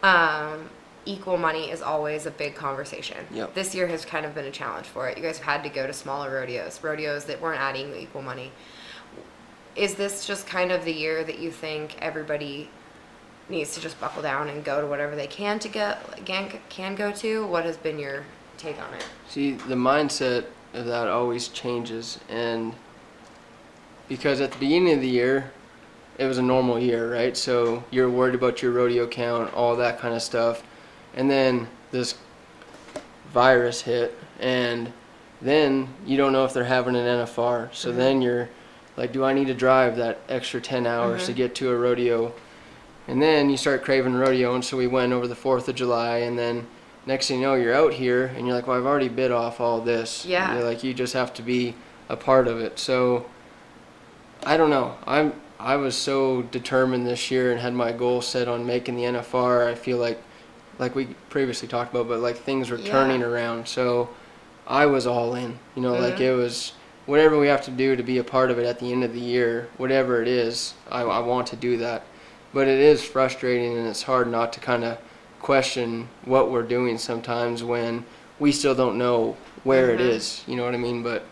Um, 0.02 0.68
equal 1.06 1.36
money 1.36 1.70
is 1.70 1.82
always 1.82 2.26
a 2.26 2.30
big 2.30 2.54
conversation. 2.54 3.18
Yep. 3.32 3.54
This 3.54 3.74
year 3.74 3.86
has 3.88 4.04
kind 4.04 4.26
of 4.26 4.34
been 4.34 4.46
a 4.46 4.50
challenge 4.50 4.86
for 4.86 5.08
it. 5.08 5.16
You 5.16 5.22
guys 5.22 5.38
have 5.38 5.46
had 5.46 5.62
to 5.64 5.68
go 5.68 5.86
to 5.86 5.92
smaller 5.92 6.30
rodeos, 6.32 6.82
rodeos 6.82 7.24
that 7.24 7.40
weren't 7.40 7.60
adding 7.60 7.90
the 7.90 8.00
equal 8.00 8.22
money. 8.22 8.52
Is 9.76 9.94
this 9.94 10.26
just 10.26 10.46
kind 10.46 10.70
of 10.70 10.84
the 10.84 10.92
year 10.92 11.24
that 11.24 11.38
you 11.38 11.50
think 11.50 11.96
everybody 12.00 12.70
needs 13.48 13.74
to 13.74 13.80
just 13.80 14.00
buckle 14.00 14.22
down 14.22 14.48
and 14.48 14.64
go 14.64 14.80
to 14.80 14.86
whatever 14.86 15.16
they 15.16 15.26
can 15.26 15.58
to 15.58 15.68
get 15.68 16.24
can, 16.24 16.50
can 16.68 16.94
go 16.94 17.12
to? 17.12 17.46
What 17.46 17.64
has 17.64 17.76
been 17.76 17.98
your 17.98 18.24
take 18.56 18.80
on 18.80 18.94
it? 18.94 19.04
See, 19.28 19.52
the 19.52 19.74
mindset 19.74 20.46
of 20.72 20.86
that 20.86 21.08
always 21.08 21.48
changes, 21.48 22.18
and 22.28 22.72
because 24.08 24.40
at 24.40 24.52
the 24.52 24.58
beginning 24.58 24.94
of 24.94 25.00
the 25.00 25.08
year, 25.08 25.50
it 26.18 26.26
was 26.26 26.38
a 26.38 26.42
normal 26.42 26.78
year, 26.78 27.12
right? 27.12 27.36
So 27.36 27.82
you're 27.90 28.10
worried 28.10 28.34
about 28.34 28.62
your 28.62 28.72
rodeo 28.72 29.06
count, 29.06 29.52
all 29.54 29.76
that 29.76 29.98
kind 29.98 30.14
of 30.14 30.22
stuff, 30.22 30.62
and 31.14 31.30
then 31.30 31.68
this 31.90 32.16
virus 33.32 33.80
hit, 33.80 34.16
and 34.38 34.92
then 35.42 35.88
you 36.06 36.16
don't 36.16 36.32
know 36.32 36.44
if 36.44 36.52
they're 36.52 36.64
having 36.64 36.94
an 36.96 37.04
NFR. 37.04 37.74
So 37.74 37.88
mm-hmm. 37.88 37.98
then 37.98 38.22
you're 38.22 38.48
like, 38.96 39.12
do 39.12 39.24
I 39.24 39.32
need 39.32 39.46
to 39.48 39.54
drive 39.54 39.96
that 39.96 40.18
extra 40.28 40.60
10 40.60 40.86
hours 40.86 41.26
to 41.26 41.32
get 41.32 41.54
to 41.56 41.70
a 41.70 41.76
rodeo? 41.76 42.32
And 43.08 43.20
then 43.20 43.50
you 43.50 43.56
start 43.56 43.84
craving 43.84 44.14
rodeo, 44.14 44.54
and 44.54 44.64
so 44.64 44.76
we 44.76 44.86
went 44.86 45.12
over 45.12 45.26
the 45.28 45.34
4th 45.34 45.68
of 45.68 45.74
July, 45.74 46.18
and 46.18 46.38
then 46.38 46.66
next 47.06 47.28
thing 47.28 47.40
you 47.40 47.46
know, 47.46 47.54
you're 47.54 47.74
out 47.74 47.92
here, 47.92 48.26
and 48.36 48.46
you're 48.46 48.56
like, 48.56 48.66
well, 48.66 48.78
I've 48.78 48.86
already 48.86 49.08
bid 49.08 49.30
off 49.30 49.60
all 49.60 49.80
this. 49.80 50.24
Yeah. 50.24 50.54
You're 50.54 50.64
like, 50.64 50.82
you 50.82 50.94
just 50.94 51.12
have 51.12 51.34
to 51.34 51.42
be 51.42 51.74
a 52.08 52.16
part 52.16 52.46
of 52.48 52.60
it. 52.60 52.78
So 52.78 53.26
I 54.44 54.56
don't 54.56 54.70
know. 54.70 54.96
I'm 55.06 55.34
I 55.60 55.76
was 55.76 55.96
so 55.96 56.42
determined 56.42 57.06
this 57.06 57.30
year 57.30 57.50
and 57.52 57.60
had 57.60 57.72
my 57.72 57.92
goal 57.92 58.20
set 58.20 58.48
on 58.48 58.66
making 58.66 58.96
the 58.96 59.04
NFR. 59.04 59.66
I 59.66 59.74
feel 59.74 59.96
like, 59.98 60.20
like 60.78 60.94
we 60.94 61.06
previously 61.30 61.68
talked 61.68 61.94
about, 61.94 62.08
but 62.08 62.20
like 62.20 62.36
things 62.36 62.70
were 62.70 62.76
Yeah. 62.76 62.90
turning 62.90 63.22
around. 63.22 63.66
So 63.68 64.10
I 64.66 64.84
was 64.86 65.06
all 65.06 65.34
in. 65.34 65.58
You 65.74 65.80
know, 65.82 65.94
like 65.94 66.16
Mhm. 66.16 66.20
it 66.20 66.34
was 66.34 66.72
whatever 67.06 67.38
we 67.38 67.46
have 67.48 67.62
to 67.64 67.70
do 67.70 67.96
to 67.96 68.02
be 68.02 68.18
a 68.18 68.24
part 68.24 68.50
of 68.50 68.58
it 68.58 68.66
at 68.66 68.78
the 68.78 68.90
end 68.92 69.04
of 69.04 69.12
the 69.12 69.20
year, 69.20 69.68
whatever 69.76 70.22
it 70.22 70.28
is. 70.28 70.74
I, 70.90 71.02
I 71.02 71.18
want 71.20 71.46
to 71.48 71.56
do 71.56 71.76
that, 71.78 72.02
but 72.52 72.66
it 72.68 72.78
is 72.78 73.04
frustrating 73.04 73.76
and 73.76 73.86
it's 73.86 74.02
hard 74.02 74.28
not 74.30 74.52
to 74.54 74.60
kind 74.60 74.84
of 74.84 74.98
question 75.40 76.08
what 76.24 76.50
we're 76.50 76.62
doing 76.62 76.96
sometimes 76.96 77.62
when 77.62 78.04
we 78.38 78.50
still 78.50 78.74
don't 78.74 78.96
know 78.96 79.36
where 79.64 79.90
it 79.90 80.00
Mhm. 80.00 80.08
is. 80.08 80.42
You 80.46 80.56
know 80.56 80.64
what 80.64 80.74
I 80.74 80.78
mean? 80.78 81.02
But 81.02 81.24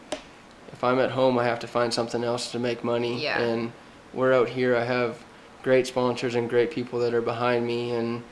if 0.73 0.85
I'm 0.85 0.99
at 0.99 1.11
home, 1.13 1.39
I 1.39 1.45
have 1.45 1.59
to 1.61 1.67
find 1.67 1.93
something 1.93 2.23
else 2.23 2.53
to 2.53 2.59
make 2.59 2.85
money. 2.85 3.23
Yeah. 3.23 3.41
And 3.41 3.73
we're 4.13 4.33
out 4.33 4.49
here. 4.51 4.77
I 4.77 4.85
have 4.85 5.17
great 5.63 5.87
sponsors 5.87 6.35
and 6.35 6.49
great 6.51 6.71
people 6.71 6.99
that 7.01 7.15
are 7.15 7.23
behind 7.23 7.67
me. 7.67 7.93
And 7.93 8.23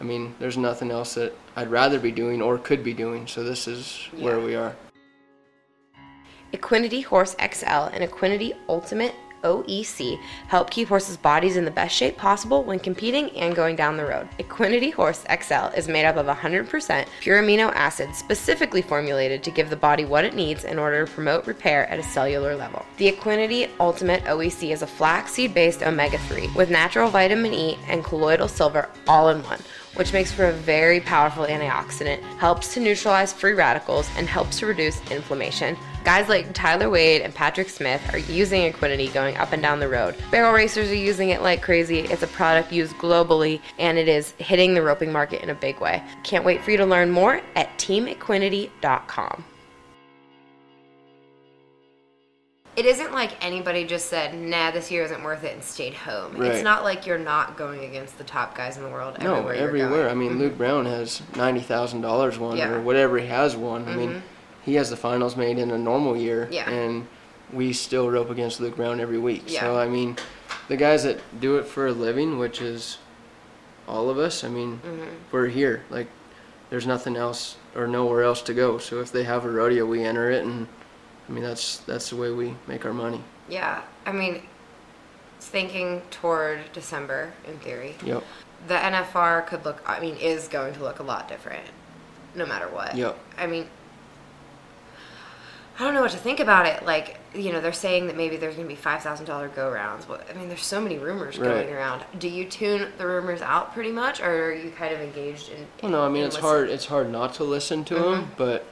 I 0.00 0.04
mean, 0.04 0.34
there's 0.38 0.56
nothing 0.58 0.90
else 0.90 1.14
that 1.14 1.32
I'd 1.56 1.70
rather 1.70 1.98
be 1.98 2.10
doing 2.10 2.42
or 2.42 2.58
could 2.58 2.82
be 2.84 2.92
doing. 2.92 3.26
So 3.26 3.42
this 3.44 3.66
is 3.68 4.08
where 4.18 4.38
we 4.40 4.54
are. 4.54 4.74
Equinety 6.52 7.02
Horse 7.04 7.34
XL 7.40 7.88
and 7.92 8.04
Equinety 8.04 8.54
Ultimate 8.68 9.14
OEC 9.42 10.20
help 10.48 10.70
keep 10.70 10.88
horses' 10.88 11.16
bodies 11.16 11.56
in 11.56 11.64
the 11.64 11.70
best 11.70 11.96
shape 11.96 12.16
possible 12.16 12.62
when 12.62 12.78
competing 12.78 13.30
and 13.30 13.56
going 13.56 13.74
down 13.74 13.96
the 13.96 14.04
road. 14.04 14.28
Equinety 14.38 14.92
Horse 14.92 15.24
XL 15.24 15.74
is 15.76 15.88
made 15.88 16.04
up 16.04 16.16
of 16.16 16.26
100% 16.26 17.06
pure 17.20 17.42
amino 17.42 17.72
acids 17.74 18.18
specifically 18.18 18.82
formulated 18.82 19.42
to 19.42 19.50
give 19.50 19.70
the 19.70 19.76
body 19.76 20.04
what 20.04 20.24
it 20.24 20.34
needs 20.34 20.64
in 20.64 20.78
order 20.78 21.04
to 21.04 21.12
promote 21.12 21.46
repair 21.46 21.88
at 21.88 21.98
a 21.98 22.02
cellular 22.02 22.54
level. 22.54 22.84
The 22.98 23.10
Equinety 23.10 23.68
Ultimate 23.80 24.22
OEC 24.24 24.72
is 24.72 24.82
a 24.82 24.86
flaxseed 24.86 25.54
based 25.54 25.82
omega 25.82 26.18
3 26.18 26.50
with 26.54 26.70
natural 26.70 27.10
vitamin 27.10 27.52
E 27.52 27.78
and 27.88 28.04
colloidal 28.04 28.48
silver 28.48 28.88
all 29.08 29.30
in 29.30 29.42
one 29.42 29.60
which 29.94 30.12
makes 30.12 30.32
for 30.32 30.46
a 30.46 30.52
very 30.52 31.00
powerful 31.00 31.44
antioxidant, 31.44 32.22
helps 32.38 32.72
to 32.74 32.80
neutralize 32.80 33.32
free 33.32 33.52
radicals, 33.52 34.08
and 34.16 34.26
helps 34.26 34.58
to 34.58 34.66
reduce 34.66 35.00
inflammation. 35.10 35.76
Guys 36.04 36.28
like 36.28 36.52
Tyler 36.52 36.90
Wade 36.90 37.22
and 37.22 37.32
Patrick 37.32 37.68
Smith 37.68 38.02
are 38.12 38.18
using 38.18 38.70
Equinety 38.72 39.12
going 39.14 39.36
up 39.36 39.52
and 39.52 39.62
down 39.62 39.78
the 39.78 39.88
road. 39.88 40.16
Barrel 40.32 40.52
racers 40.52 40.90
are 40.90 40.94
using 40.96 41.28
it 41.30 41.42
like 41.42 41.62
crazy. 41.62 42.00
It's 42.00 42.22
a 42.24 42.26
product 42.26 42.72
used 42.72 42.94
globally 42.96 43.60
and 43.78 43.96
it 43.98 44.08
is 44.08 44.32
hitting 44.38 44.74
the 44.74 44.82
roping 44.82 45.12
market 45.12 45.42
in 45.42 45.50
a 45.50 45.54
big 45.54 45.80
way. 45.80 46.02
Can't 46.24 46.44
wait 46.44 46.62
for 46.62 46.72
you 46.72 46.76
to 46.78 46.86
learn 46.86 47.10
more 47.10 47.40
at 47.54 47.68
teamequinety.com. 47.78 49.44
It 52.74 52.86
isn't 52.86 53.12
like 53.12 53.44
anybody 53.44 53.84
just 53.84 54.06
said, 54.06 54.34
nah, 54.34 54.70
this 54.70 54.90
year 54.90 55.04
isn't 55.04 55.22
worth 55.22 55.44
it 55.44 55.52
and 55.52 55.62
stayed 55.62 55.92
home. 55.92 56.34
Right. 56.38 56.50
It's 56.52 56.64
not 56.64 56.82
like 56.84 57.06
you're 57.06 57.18
not 57.18 57.58
going 57.58 57.84
against 57.84 58.16
the 58.16 58.24
top 58.24 58.56
guys 58.56 58.78
in 58.78 58.82
the 58.82 58.88
world 58.88 59.18
No, 59.20 59.34
everywhere. 59.34 59.54
you're 59.54 59.64
everywhere. 59.68 60.08
I 60.08 60.14
mean, 60.14 60.38
Luke 60.38 60.56
Brown 60.56 60.86
has 60.86 61.20
ninety 61.36 61.60
thousand 61.60 62.00
dollars 62.00 62.38
won 62.38 62.56
Yeah. 62.56 62.70
or 62.70 62.80
whatever 62.80 63.18
he 63.18 63.26
has 63.26 63.54
won. 63.54 63.86
I 63.86 63.92
Mhm. 63.92 63.96
mean, 63.96 64.22
he 64.64 64.74
has 64.74 64.90
the 64.90 64.96
finals 64.96 65.36
made 65.36 65.58
in 65.58 65.70
a 65.70 65.78
normal 65.78 66.16
year, 66.16 66.48
Yeah. 66.50 66.68
and 66.70 67.06
we 67.52 67.72
still 67.72 68.10
rope 68.10 68.30
against 68.30 68.60
Luke 68.60 68.76
Brown 68.76 69.00
every 69.00 69.18
week. 69.18 69.44
Yeah. 69.46 69.60
So 69.60 69.78
I 69.78 69.88
mean, 69.88 70.16
the 70.68 70.76
guys 70.76 71.02
that 71.04 71.18
do 71.40 71.56
it 71.56 71.66
for 71.66 71.86
a 71.88 71.92
living, 71.92 72.38
which 72.38 72.60
is 72.60 72.98
all 73.88 74.08
of 74.08 74.18
us. 74.18 74.44
I 74.44 74.48
mean, 74.48 74.80
Mm-hmm. 74.86 75.08
we're 75.32 75.48
here. 75.48 75.82
Like, 75.90 76.06
there's 76.70 76.86
nothing 76.86 77.16
else 77.16 77.56
or 77.74 77.86
nowhere 77.86 78.22
else 78.22 78.40
to 78.42 78.54
go. 78.54 78.78
So 78.78 79.00
if 79.00 79.10
they 79.12 79.24
have 79.24 79.44
a 79.44 79.50
rodeo, 79.50 79.84
we 79.84 80.04
enter 80.04 80.30
it, 80.30 80.44
and 80.44 80.66
I 81.28 81.32
mean 81.32 81.42
that's 81.44 81.78
that's 81.78 82.10
the 82.10 82.16
way 82.16 82.30
we 82.30 82.54
make 82.66 82.84
our 82.86 82.92
money. 82.94 83.20
Yeah, 83.48 83.82
I 84.06 84.12
mean, 84.12 84.42
thinking 85.40 86.00
toward 86.10 86.60
December 86.72 87.32
in 87.46 87.58
theory, 87.58 87.96
Yep. 88.04 88.22
the 88.68 88.74
NFR 88.74 89.46
could 89.46 89.64
look. 89.64 89.82
I 89.84 90.00
mean, 90.00 90.16
is 90.16 90.48
going 90.48 90.72
to 90.74 90.82
look 90.82 91.00
a 91.00 91.02
lot 91.02 91.28
different, 91.28 91.64
no 92.34 92.46
matter 92.46 92.68
what. 92.68 92.96
Yep. 92.96 93.18
I 93.36 93.46
mean, 93.46 93.68
I 95.78 95.84
don't 95.84 95.94
know 95.94 96.02
what 96.02 96.10
to 96.10 96.18
think 96.18 96.38
about 96.40 96.66
it. 96.66 96.84
Like, 96.84 97.18
you 97.34 97.50
know, 97.52 97.60
they're 97.60 97.72
saying 97.72 98.06
that 98.08 98.16
maybe 98.16 98.36
there's 98.36 98.54
going 98.56 98.68
to 98.68 98.74
be 98.74 98.80
five 98.80 99.02
thousand 99.02 99.24
dollar 99.26 99.48
go 99.48 99.70
rounds. 99.70 100.06
Well, 100.08 100.20
I 100.28 100.34
mean, 100.34 100.48
there's 100.48 100.64
so 100.64 100.80
many 100.80 100.98
rumors 100.98 101.38
Right. 101.38 101.48
going 101.66 101.72
around. 101.74 102.02
Do 102.18 102.28
you 102.28 102.44
tune 102.44 102.92
the 102.98 103.06
rumors 103.06 103.40
out 103.40 103.72
pretty 103.72 103.90
much, 103.90 104.20
or 104.20 104.46
are 104.50 104.54
you 104.54 104.70
kind 104.70 104.94
of 104.94 105.00
engaged 105.00 105.48
in? 105.50 105.66
Well, 105.82 105.92
no, 105.92 106.02
I 106.04 106.08
mean 106.08 106.24
it's 106.24 106.34
listen- 106.36 106.48
hard. 106.48 106.68
It's 106.70 106.86
hard 106.86 107.10
not 107.10 107.34
to 107.34 107.44
listen 107.44 107.84
to 107.86 107.94
Mhm. 107.94 108.02
them, 108.12 108.30
but 108.36 108.64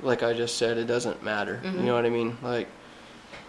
like 0.00 0.22
I 0.22 0.32
just 0.34 0.56
said, 0.56 0.78
it 0.78 0.86
doesn't 0.86 1.22
matter. 1.22 1.60
Mhm. 1.64 1.74
You 1.74 1.80
know 1.82 1.94
what 1.94 2.04
I 2.06 2.10
mean? 2.10 2.38
Like, 2.42 2.68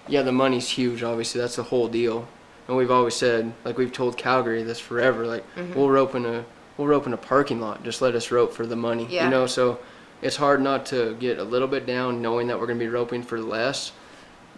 yeah, 0.08 0.24
the 0.24 0.32
money's 0.32 0.70
huge. 0.70 1.04
Obviously, 1.04 1.39
that's 1.39 1.56
the 1.58 1.63
whole 1.63 1.88
deal. 1.88 2.27
And 2.68 2.75
we've 2.75 2.92
always 2.92 3.16
said, 3.16 3.54
like 3.63 3.77
we've 3.77 3.94
told 3.94 4.18
Calgary 4.18 4.63
this 4.63 4.80
forever. 4.80 5.25
Like, 5.27 5.44
Mhm. 5.56 5.75
we'll 5.75 5.89
rope 5.89 6.16
in 6.16 6.25
a 6.25 6.44
we'll 6.77 6.88
rope 6.88 7.08
in 7.08 7.13
a 7.13 7.18
parking 7.18 7.60
lot. 7.60 7.84
Just 7.84 8.01
let 8.04 8.13
us 8.13 8.30
rope 8.32 8.54
for 8.54 8.66
the 8.68 8.75
money. 8.75 9.08
Yeah. 9.10 9.25
You 9.25 9.32
know, 9.32 9.46
so 9.48 9.80
it's 10.21 10.38
hard 10.38 10.62
not 10.62 10.86
to 10.88 11.15
get 11.19 11.38
a 11.39 11.43
little 11.43 11.67
bit 11.67 11.86
down, 11.86 12.21
knowing 12.21 12.47
that 12.47 12.59
we're 12.59 12.67
gonna 12.67 12.79
be 12.79 12.88
roping 12.88 13.24
for 13.24 13.39
less. 13.39 13.91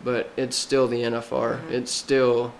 But 0.03 0.29
it's 0.37 0.55
still 0.55 0.87
the 0.87 1.03
NFR. 1.03 1.59
Mhm. 1.67 1.71
It's 1.71 1.91
still 1.91 2.53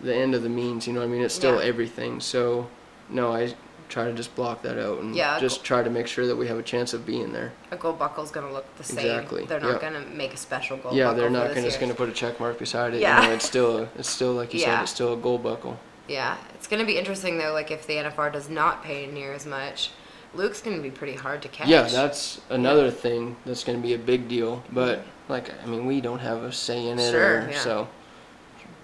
the 0.00 0.14
end 0.14 0.34
of 0.34 0.42
the 0.42 0.48
means. 0.48 0.86
You 0.86 0.92
know 0.94 1.00
what 1.00 1.06
I 1.06 1.10
mean? 1.10 1.22
It's 1.22 1.34
still 1.34 1.56
Yeah. 1.60 1.66
everything. 1.68 2.20
So, 2.20 2.68
no, 3.10 3.32
I 3.32 3.54
try 3.88 4.04
to 4.06 4.12
just 4.12 4.34
block 4.34 4.62
that 4.62 4.78
out 4.78 4.98
and 5.00 5.14
Yeah, 5.14 5.38
just 5.38 5.62
try 5.62 5.82
to 5.82 5.90
make 5.90 6.06
sure 6.08 6.26
that 6.26 6.34
we 6.36 6.48
have 6.48 6.58
a 6.58 6.62
chance 6.62 6.92
of 6.92 7.06
being 7.06 7.32
there. 7.32 7.52
A 7.70 7.76
gold 7.76 7.98
buckle's 7.98 8.30
gonna 8.30 8.52
look 8.52 8.64
the 8.78 8.84
same. 8.84 8.98
Exactly, 8.98 9.44
They're 9.44 9.60
not 9.60 9.72
yep. 9.72 9.80
gonna 9.82 10.00
make 10.12 10.32
a 10.34 10.36
special 10.36 10.76
gold 10.76 10.84
buckle. 10.94 10.98
yeah, 10.98 11.12
they're 11.12 11.30
not 11.30 11.48
gonna, 11.50 11.62
just 11.62 11.78
going 11.78 11.92
to 11.92 11.96
put 11.96 12.08
a 12.08 12.12
check 12.12 12.40
mark 12.40 12.58
beside 12.58 12.94
it. 12.94 13.00
Yeah. 13.00 13.22
You 13.22 13.28
know, 13.28 13.34
it's 13.34 13.46
still, 13.46 13.78
a, 13.78 13.88
it's 13.96 14.08
still 14.10 14.32
like 14.32 14.52
you 14.54 14.60
Yeah. 14.60 14.76
said, 14.78 14.82
it's 14.82 14.90
still 14.92 15.12
a 15.12 15.16
gold 15.16 15.42
buckle. 15.44 15.78
Yeah, 16.08 16.36
it's 16.54 16.66
gonna 16.66 16.84
be 16.84 16.98
interesting 16.98 17.38
though. 17.38 17.52
Like 17.52 17.70
if 17.70 17.86
the 17.86 17.94
NFR 17.98 18.30
does 18.30 18.48
not 18.48 18.82
pay 18.82 19.06
near 19.06 19.32
as 19.32 19.44
much, 19.46 19.90
Luke's 20.36 20.60
gonna 20.60 20.78
be 20.82 20.90
pretty 20.90 21.14
hard 21.14 21.42
to 21.42 21.48
catch. 21.48 21.68
Yeah, 21.68 21.82
that's 21.84 22.40
another 22.50 22.90
thing 22.90 23.36
that's 23.44 23.64
going 23.64 23.78
to 23.80 23.82
be 23.86 23.94
a 23.94 23.98
big 23.98 24.28
deal. 24.28 24.62
But 24.72 25.00
like, 25.28 25.50
I 25.62 25.66
mean, 25.66 25.86
we 25.86 26.00
don't 26.00 26.18
have 26.20 26.42
a 26.44 26.52
say 26.52 26.86
in 26.88 26.98
it, 26.98 27.10
Sure, 27.10 27.42
or, 27.46 27.50
yeah. 27.50 27.58
so 27.58 27.88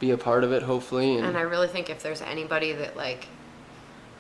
be 0.01 0.11
a 0.11 0.19
part 0.19 0.43
of 0.45 0.53
it, 0.53 0.63
hopefully. 0.63 1.17
And, 1.17 1.27
And 1.27 1.37
I 1.37 1.43
really 1.43 1.69
think 1.69 1.89
if 1.91 2.03
there's 2.03 2.23
anybody 2.23 2.73
that 2.73 2.97
like 2.97 3.29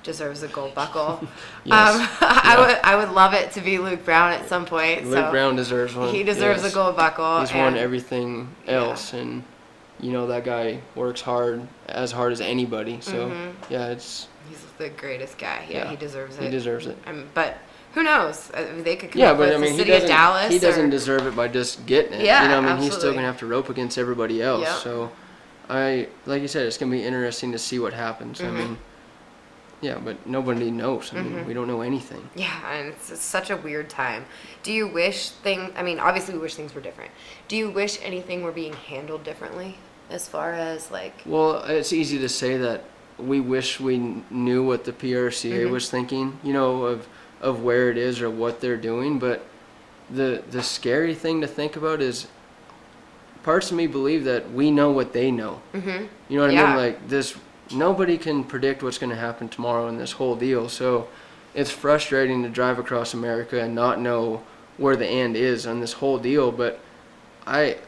deserves 0.03 0.43
a 0.43 0.49
gold 0.49 0.75
buckle, 0.75 1.21
Yes. 1.65 1.95
um, 2.01 2.09
I 2.21 2.57
would 2.59 2.77
I 2.85 2.97
would 2.97 3.11
love 3.15 3.35
it 3.35 3.53
to 3.53 3.61
be 3.61 3.79
Luke 3.79 4.05
Brown 4.05 4.33
at 4.33 4.49
some 4.49 4.65
point. 4.67 5.05
Luke 5.05 5.15
so 5.27 5.31
Brown 5.31 5.57
deserves 5.57 5.95
one. 5.95 6.15
he 6.15 6.23
deserves 6.23 6.63
yes. 6.63 6.73
a 6.73 6.75
gold 6.75 6.97
buckle. 6.97 7.41
He's 7.41 7.53
won 7.53 7.69
and- 7.69 7.77
everything 7.79 8.55
Yeah. 8.67 8.73
else, 8.75 9.13
and 9.13 9.43
you 10.01 10.11
know 10.13 10.27
that 10.29 10.45
guy 10.45 10.81
works 10.97 11.21
hard, 11.21 11.67
as 11.89 12.11
hard 12.13 12.33
as 12.33 12.41
anybody. 12.41 13.01
So 13.01 13.29
Mhm. 13.31 13.53
yeah, 13.71 13.87
it's 13.89 14.27
the 14.83 14.91
greatest 14.91 15.39
guy. 15.39 15.67
Yeah, 15.69 15.85
Yeah, 15.85 15.91
he 15.91 15.97
deserves 15.97 16.37
it. 16.39 16.43
he 16.43 16.51
deserves 16.51 16.87
it. 16.87 16.97
Um, 17.07 17.29
but 17.35 17.59
who 17.95 18.03
knows? 18.03 18.51
I 18.55 18.65
mean, 18.65 18.85
they 18.85 18.97
could 18.97 19.11
come 19.13 19.21
Yeah, 19.21 19.35
but 19.35 19.49
I 19.53 19.59
mean, 19.59 19.61
the 19.63 19.71
he 19.71 19.77
city 19.79 19.91
of 19.93 20.01
doesn't. 20.03 20.09
Dallas. 20.17 20.53
he 20.53 20.59
doesn't 20.59 20.87
or, 20.87 20.91
deserve 20.91 21.27
it 21.27 21.37
by 21.37 21.49
just 21.49 21.87
getting 21.87 22.15
it. 22.15 22.25
Yeah, 22.25 22.43
you 22.43 22.49
know, 22.49 22.59
I 22.69 22.75
mean, 22.75 22.83
he's 22.83 22.95
still 22.95 23.13
gonna 23.13 23.27
have 23.27 23.39
to 23.39 23.47
rope 23.47 23.69
against 23.69 23.99
everybody 23.99 24.43
else. 24.43 24.63
Yep. 24.63 24.77
So, 24.79 25.13
I 25.69 26.09
like 26.27 26.43
you 26.43 26.49
said, 26.49 26.67
it's 26.67 26.79
gonna 26.79 26.91
be 26.93 27.05
interesting 27.05 27.53
to 27.53 27.59
see 27.59 27.79
what 27.79 27.93
happens. 27.93 28.41
Mhm. 28.41 28.49
I 28.49 28.51
mean, 28.51 28.79
yeah, 29.81 29.99
but 29.99 30.27
nobody 30.27 30.71
knows. 30.71 31.13
I 31.13 31.21
mean, 31.23 31.33
Mhm. 31.35 31.47
we 31.47 31.55
don't 31.55 31.67
know 31.67 31.81
anything. 31.83 32.29
Yeah, 32.35 32.51
and 32.73 32.89
it's, 32.89 33.11
it's 33.11 33.21
such 33.23 33.51
a 33.51 33.57
weird 33.57 33.91
time. 33.91 34.27
Do 34.63 34.73
you 34.73 34.87
wish 34.87 35.31
things? 35.31 35.73
I 35.77 35.83
mean, 35.83 35.99
obviously, 35.99 36.35
we 36.35 36.41
wish 36.41 36.55
things 36.55 36.75
were 36.75 36.81
different. 36.81 37.11
Do 37.49 37.57
you 37.57 37.69
wish 37.71 37.99
anything 38.03 38.43
were 38.43 38.53
being 38.53 38.75
handled 38.75 39.25
differently, 39.25 39.79
as 40.11 40.29
far 40.29 40.53
as 40.55 40.91
like? 40.91 41.15
Well, 41.27 41.63
it's 41.65 41.93
easy 41.93 42.19
to 42.21 42.29
say 42.29 42.57
that 42.59 42.85
we 43.19 43.41
wish 43.41 43.79
we 43.81 44.23
knew 44.31 44.63
what 44.65 44.85
the 44.85 44.93
PRCA 44.93 45.67
Mhm. 45.67 45.71
was 45.71 45.91
thinking, 45.91 46.39
you 46.43 46.53
know, 46.53 46.85
of 46.85 47.07
of 47.41 47.63
where 47.65 47.91
it 47.91 47.99
is 47.99 48.23
or 48.23 48.31
what 48.31 48.61
they're 48.61 48.77
doing. 48.77 49.19
But 49.19 49.45
the 50.11 50.43
the 50.51 50.63
scary 50.63 51.15
thing 51.15 51.41
to 51.41 51.47
think 51.47 51.75
about 51.77 52.01
is 52.01 52.27
parts 53.43 53.71
of 53.71 53.77
me 53.77 53.87
believe 53.89 54.25
that 54.25 54.53
we 54.53 54.71
know 54.71 54.91
what 54.91 55.13
they 55.13 55.31
know. 55.31 55.61
Mm-hmm. 55.75 56.05
You 56.29 56.37
know 56.39 56.47
what 56.47 56.57
I 56.57 56.67
mean? 56.67 56.77
Like 56.77 57.09
this, 57.09 57.35
nobody 57.75 58.17
can 58.17 58.45
predict 58.45 58.83
what's 58.85 58.99
going 58.99 59.11
to 59.11 59.17
happen 59.17 59.49
tomorrow 59.49 59.89
in 59.89 59.99
this 59.99 60.13
whole 60.13 60.37
deal. 60.37 60.69
So 60.69 61.09
it's 61.55 61.71
frustrating 61.71 62.43
to 62.45 62.49
drive 62.49 62.79
across 62.79 63.15
America 63.15 63.61
and 63.61 63.75
not 63.75 64.01
know 64.01 64.43
where 64.79 64.95
the 64.97 65.07
end 65.09 65.37
is 65.37 65.67
on 65.67 65.81
this 65.81 65.95
whole 65.95 66.19
deal. 66.19 66.53
But 66.53 66.79
I, 67.47 67.79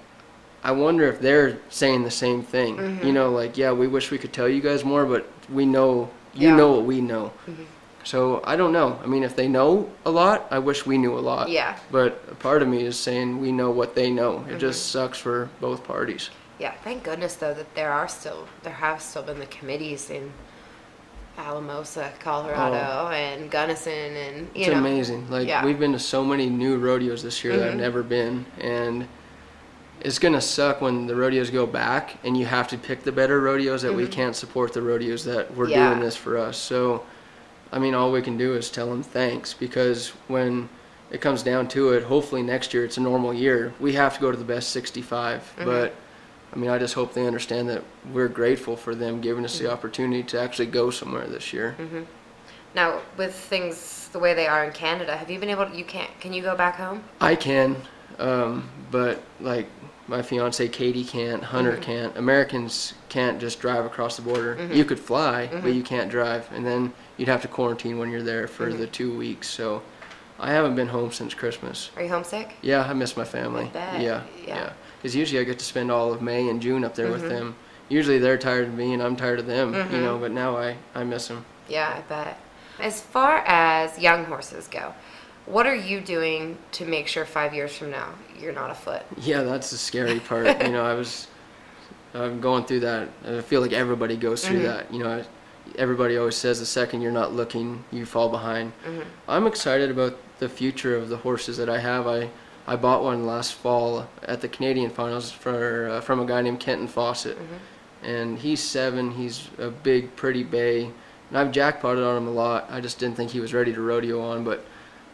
I 0.64 0.72
wonder 0.72 1.04
if 1.06 1.20
they're 1.20 1.58
saying 1.68 2.04
the 2.04 2.10
same 2.10 2.42
thing. 2.42 2.76
Mhm. 2.78 3.04
You 3.04 3.12
know, 3.12 3.30
like 3.30 3.58
yeah, 3.58 3.70
we 3.72 3.86
wish 3.86 4.10
we 4.10 4.16
could 4.18 4.32
tell 4.32 4.48
you 4.48 4.60
guys 4.62 4.82
more, 4.84 5.04
but 5.04 5.26
we 5.52 5.66
know 5.66 6.08
you 6.32 6.48
Yeah. 6.48 6.56
know 6.56 6.72
what 6.72 6.84
we 6.84 7.00
know. 7.02 7.32
Mhm. 7.46 7.66
So 8.02 8.40
I 8.44 8.56
don't 8.56 8.72
know. 8.72 8.98
I 9.04 9.06
mean, 9.06 9.22
if 9.22 9.36
they 9.36 9.46
know 9.46 9.88
a 10.04 10.10
lot, 10.10 10.46
I 10.50 10.58
wish 10.58 10.84
we 10.86 10.96
knew 10.98 11.16
a 11.18 11.20
lot. 11.20 11.48
Yeah. 11.50 11.76
But 11.92 12.22
a 12.30 12.34
part 12.34 12.62
of 12.62 12.68
me 12.68 12.82
is 12.84 12.98
saying 12.98 13.40
we 13.40 13.52
know 13.52 13.70
what 13.70 13.94
they 13.94 14.10
know. 14.10 14.32
It 14.48 14.52
Mm-hmm. 14.52 14.58
just 14.58 14.90
sucks 14.90 15.18
for 15.18 15.48
both 15.60 15.84
parties. 15.84 16.30
Yeah. 16.58 16.72
Thank 16.82 17.02
goodness 17.04 17.34
though 17.34 17.54
that 17.54 17.74
there 17.74 17.92
are 17.92 18.08
still 18.08 18.48
there 18.62 18.72
have 18.72 19.02
still 19.02 19.22
been 19.22 19.40
the 19.40 19.46
committees 19.46 20.08
in 20.08 20.32
Alamosa, 21.38 22.10
Colorado, 22.20 23.08
and 23.10 23.50
Gunnison, 23.50 24.16
and 24.16 24.36
you 24.38 24.46
Oh. 24.46 24.60
It's 24.60 24.68
know. 24.70 24.78
amazing. 24.78 25.26
Like 25.30 25.48
Yeah. 25.48 25.64
we've 25.64 25.78
been 25.80 25.92
to 25.92 25.98
so 25.98 26.24
many 26.24 26.48
new 26.48 26.76
rodeos 26.78 27.22
this 27.22 27.42
year 27.44 27.56
that 27.56 27.66
I've 27.68 27.74
Mhm. 27.74 27.78
never 27.78 28.02
been, 28.04 28.46
and 28.60 29.08
it's 30.00 30.18
gonna 30.18 30.40
suck 30.40 30.80
when 30.80 31.06
the 31.06 31.14
rodeos 31.14 31.50
go 31.50 31.66
back 31.66 32.16
and 32.24 32.36
you 32.36 32.44
have 32.46 32.68
to 32.68 32.76
pick 32.78 33.02
the 33.04 33.12
better 33.12 33.40
rodeos 33.40 33.82
that 33.82 33.94
we 33.94 34.04
Mhm. 34.06 34.10
can't 34.12 34.36
support 34.36 34.72
the 34.72 34.82
rodeos 34.82 35.24
that 35.24 35.54
we're 35.56 35.68
Yeah. 35.68 35.88
doing 35.88 36.00
this 36.00 36.16
for 36.16 36.36
us. 36.36 36.56
So, 36.58 37.02
I 37.72 37.78
mean, 37.78 37.94
all 37.94 38.12
we 38.12 38.20
can 38.22 38.36
do 38.36 38.54
is 38.54 38.70
tell 38.70 38.88
them 38.88 39.02
thanks 39.02 39.54
because 39.54 40.12
when 40.28 40.68
it 41.10 41.20
comes 41.20 41.42
down 41.42 41.68
to 41.68 41.92
it, 41.92 42.04
hopefully 42.04 42.42
next 42.42 42.74
year 42.74 42.84
it's 42.84 42.96
a 42.96 43.00
normal 43.00 43.32
year. 43.32 43.72
We 43.80 43.94
have 43.94 44.14
to 44.16 44.20
go 44.20 44.30
to 44.30 44.36
the 44.36 44.44
best 44.44 44.70
65, 44.70 45.42
Mhm. 45.58 45.64
but. 45.64 45.92
I 46.52 46.56
mean, 46.56 46.70
I 46.70 46.78
just 46.78 46.94
hope 46.94 47.14
they 47.14 47.26
understand 47.26 47.68
that 47.70 47.82
we're 48.12 48.28
grateful 48.28 48.76
for 48.76 48.94
them 48.94 49.20
giving 49.20 49.44
us 49.44 49.58
the 49.58 49.68
opportunity 49.68 50.22
to 50.22 50.40
actually 50.40 50.66
go 50.66 50.88
somewhere 50.90 51.26
this 51.26 51.52
year. 51.52 51.74
hmm 51.76 52.02
Now, 52.76 53.00
with 53.16 53.34
things 53.34 54.08
the 54.12 54.20
way 54.20 54.34
they 54.34 54.46
are 54.46 54.62
in 54.62 54.70
Canada, 54.70 55.16
have 55.16 55.28
you 55.28 55.40
been 55.40 55.48
able 55.50 55.66
to? 55.66 55.76
You 55.76 55.82
can't. 55.84 56.10
Can 56.20 56.32
you 56.32 56.42
go 56.42 56.54
back 56.54 56.76
home? 56.76 57.02
I 57.20 57.34
can, 57.34 57.74
um, 58.20 58.68
but 58.92 59.22
like 59.40 59.66
my 60.06 60.22
fiance 60.22 60.68
Katie 60.68 61.04
can't, 61.04 61.42
Hunter 61.44 61.76
Mhm. 61.76 61.80
can't. 61.82 62.16
Americans 62.16 62.94
can't 63.08 63.40
just 63.40 63.60
drive 63.60 63.84
across 63.84 64.16
the 64.16 64.22
border. 64.22 64.56
Mhm. 64.56 64.74
You 64.74 64.84
could 64.84 64.98
fly, 65.00 65.48
but 65.50 65.64
Mhm. 65.64 65.74
you 65.74 65.82
can't 65.82 66.10
drive, 66.10 66.46
and 66.54 66.66
then 66.66 66.92
you'd 67.16 67.28
have 67.28 67.42
to 67.42 67.48
quarantine 67.48 67.98
when 67.98 68.10
you're 68.10 68.22
there 68.22 68.46
for 68.46 68.70
Mhm. 68.70 68.78
the 68.78 68.86
two 68.86 69.16
weeks. 69.16 69.48
So 69.48 69.82
I 70.38 70.50
haven't 70.52 70.74
been 70.74 70.88
home 70.88 71.12
since 71.12 71.32
Christmas. 71.32 71.90
Are 71.96 72.02
you 72.02 72.08
homesick? 72.10 72.56
Yeah, 72.60 72.86
I 72.88 72.92
miss 72.92 73.16
my 73.16 73.24
family. 73.24 73.64
I 73.64 73.68
bet, 73.68 74.00
Yeah, 74.00 74.20
yeah. 74.46 74.56
yeah. 74.56 74.70
Because 75.00 75.14
usually 75.16 75.40
I 75.40 75.44
get 75.44 75.58
to 75.58 75.64
spend 75.64 75.90
all 75.90 76.12
of 76.12 76.20
May 76.20 76.48
and 76.48 76.60
June 76.60 76.84
up 76.84 76.94
there 76.94 77.08
with 77.10 77.28
them. 77.28 77.54
Usually 77.88 78.18
they're 78.18 78.38
tired 78.38 78.68
of 78.68 78.74
me 78.74 78.92
and 78.94 79.02
I'm 79.02 79.14
tired 79.16 79.38
of 79.38 79.46
them, 79.46 79.74
you 79.74 79.80
Mhm. 79.80 80.02
know. 80.02 80.18
But 80.18 80.32
now 80.32 80.56
I 80.56 80.76
I 80.94 81.04
miss 81.04 81.28
them. 81.28 81.44
Yeah, 81.68 81.88
I 81.96 82.00
bet. 82.00 82.38
As 82.80 83.00
far 83.00 83.44
as 83.46 83.98
young 83.98 84.24
horses 84.24 84.66
go, 84.66 84.94
what 85.46 85.66
are 85.66 85.74
you 85.74 86.00
doing 86.00 86.56
to 86.72 86.84
make 86.84 87.06
sure 87.06 87.24
five 87.24 87.54
years 87.54 87.76
from 87.76 87.90
now 87.90 88.14
you're 88.40 88.52
not 88.52 88.70
afoot? 88.70 89.02
Yeah, 89.18 89.42
that's 89.42 89.70
the 89.70 89.76
scary 89.78 90.20
part. 90.20 90.62
you 90.62 90.70
know, 90.72 90.84
I 90.84 90.94
was 90.94 91.28
I'm 92.14 92.40
going 92.40 92.64
through 92.64 92.80
that. 92.80 93.08
I 93.26 93.40
feel 93.40 93.60
like 93.60 93.72
everybody 93.72 94.16
goes 94.16 94.46
through 94.46 94.60
Mhm. 94.60 94.64
that. 94.64 94.92
You 94.94 95.00
know, 95.02 95.24
everybody 95.76 96.16
always 96.16 96.36
says 96.36 96.60
the 96.60 96.66
second 96.66 97.00
you're 97.02 97.10
not 97.12 97.32
looking, 97.32 97.84
you 97.90 98.06
fall 98.06 98.28
behind. 98.28 98.72
hmm 98.84 99.00
I'm 99.28 99.46
excited 99.46 99.90
about 99.90 100.16
the 100.38 100.48
future 100.48 100.96
of 100.96 101.08
the 101.08 101.16
horses 101.18 101.56
that 101.56 101.68
I 101.68 101.78
have. 101.78 102.06
I 102.06 102.30
I 102.66 102.76
bought 102.76 103.02
one 103.04 103.26
last 103.26 103.52
fall 103.54 104.08
at 104.22 104.40
the 104.40 104.48
Canadian 104.48 104.88
finals 104.90 105.30
for 105.30 105.88
uh, 105.90 106.00
from 106.00 106.20
a 106.20 106.24
guy 106.26 106.40
named 106.40 106.60
Kenton 106.60 106.88
Fawcett, 106.88 107.36
hmm 107.36 107.56
and 108.06 108.38
he's 108.38 108.60
seven. 108.60 109.12
He's 109.12 109.48
a 109.58 109.70
big, 109.70 110.14
pretty 110.14 110.42
bay, 110.42 110.90
and 111.30 111.38
I've 111.38 111.52
jackpotted 111.52 112.04
on 112.04 112.16
him 112.18 112.26
a 112.28 112.30
lot. 112.32 112.66
I 112.70 112.80
just 112.80 112.98
didn't 112.98 113.16
think 113.16 113.30
he 113.30 113.40
was 113.40 113.52
ready 113.54 113.72
to 113.72 113.80
rodeo 113.80 114.20
on, 114.20 114.44
but 114.44 114.64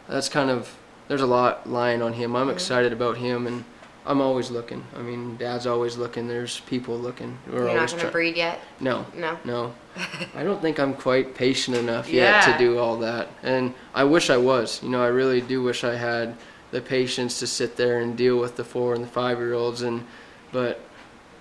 that's 0.07 0.29
kind 0.29 0.49
of 0.49 0.75
there's 1.07 1.21
a 1.21 1.25
lot 1.27 1.67
lying 1.69 2.01
on 2.01 2.13
him. 2.13 2.35
I'm 2.35 2.49
excited 2.49 2.93
about 2.93 3.17
him, 3.17 3.45
and 3.47 3.63
I'm 4.05 4.21
always 4.21 4.49
looking. 4.49 4.83
I 4.95 5.01
mean, 5.01 5.35
Dad's 5.37 5.67
always 5.67 5.97
looking. 5.97 6.27
There's 6.27 6.61
people 6.61 6.97
looking. 6.97 7.37
We're 7.51 7.67
You're 7.67 7.75
not 7.75 7.89
to 7.89 7.97
try- 7.97 8.09
breed 8.09 8.37
yet? 8.37 8.59
No, 8.79 9.05
No. 9.15 9.37
no. 9.43 9.73
I 10.35 10.43
don't 10.43 10.61
think 10.61 10.79
I'm 10.79 10.93
quite 10.93 11.35
patient 11.35 11.75
enough 11.75 12.09
yet 12.09 12.47
Yeah. 12.47 12.53
to 12.53 12.57
do 12.57 12.79
all 12.79 12.97
that. 12.97 13.27
And 13.43 13.73
I 13.93 14.05
wish 14.05 14.29
I 14.29 14.37
was. 14.37 14.81
You 14.81 14.89
know, 14.89 15.03
I 15.03 15.07
really 15.07 15.41
do 15.41 15.61
wish 15.61 15.83
I 15.83 15.95
had 15.95 16.35
the 16.71 16.79
patience 16.81 17.39
to 17.39 17.47
sit 17.47 17.75
there 17.75 17.99
and 17.99 18.15
deal 18.15 18.37
with 18.37 18.55
the 18.55 18.63
four 18.63 18.93
and 18.95 19.03
the 19.03 19.07
five 19.09 19.37
year 19.37 19.53
olds 19.53 19.81
and 19.81 20.05
but 20.53 20.79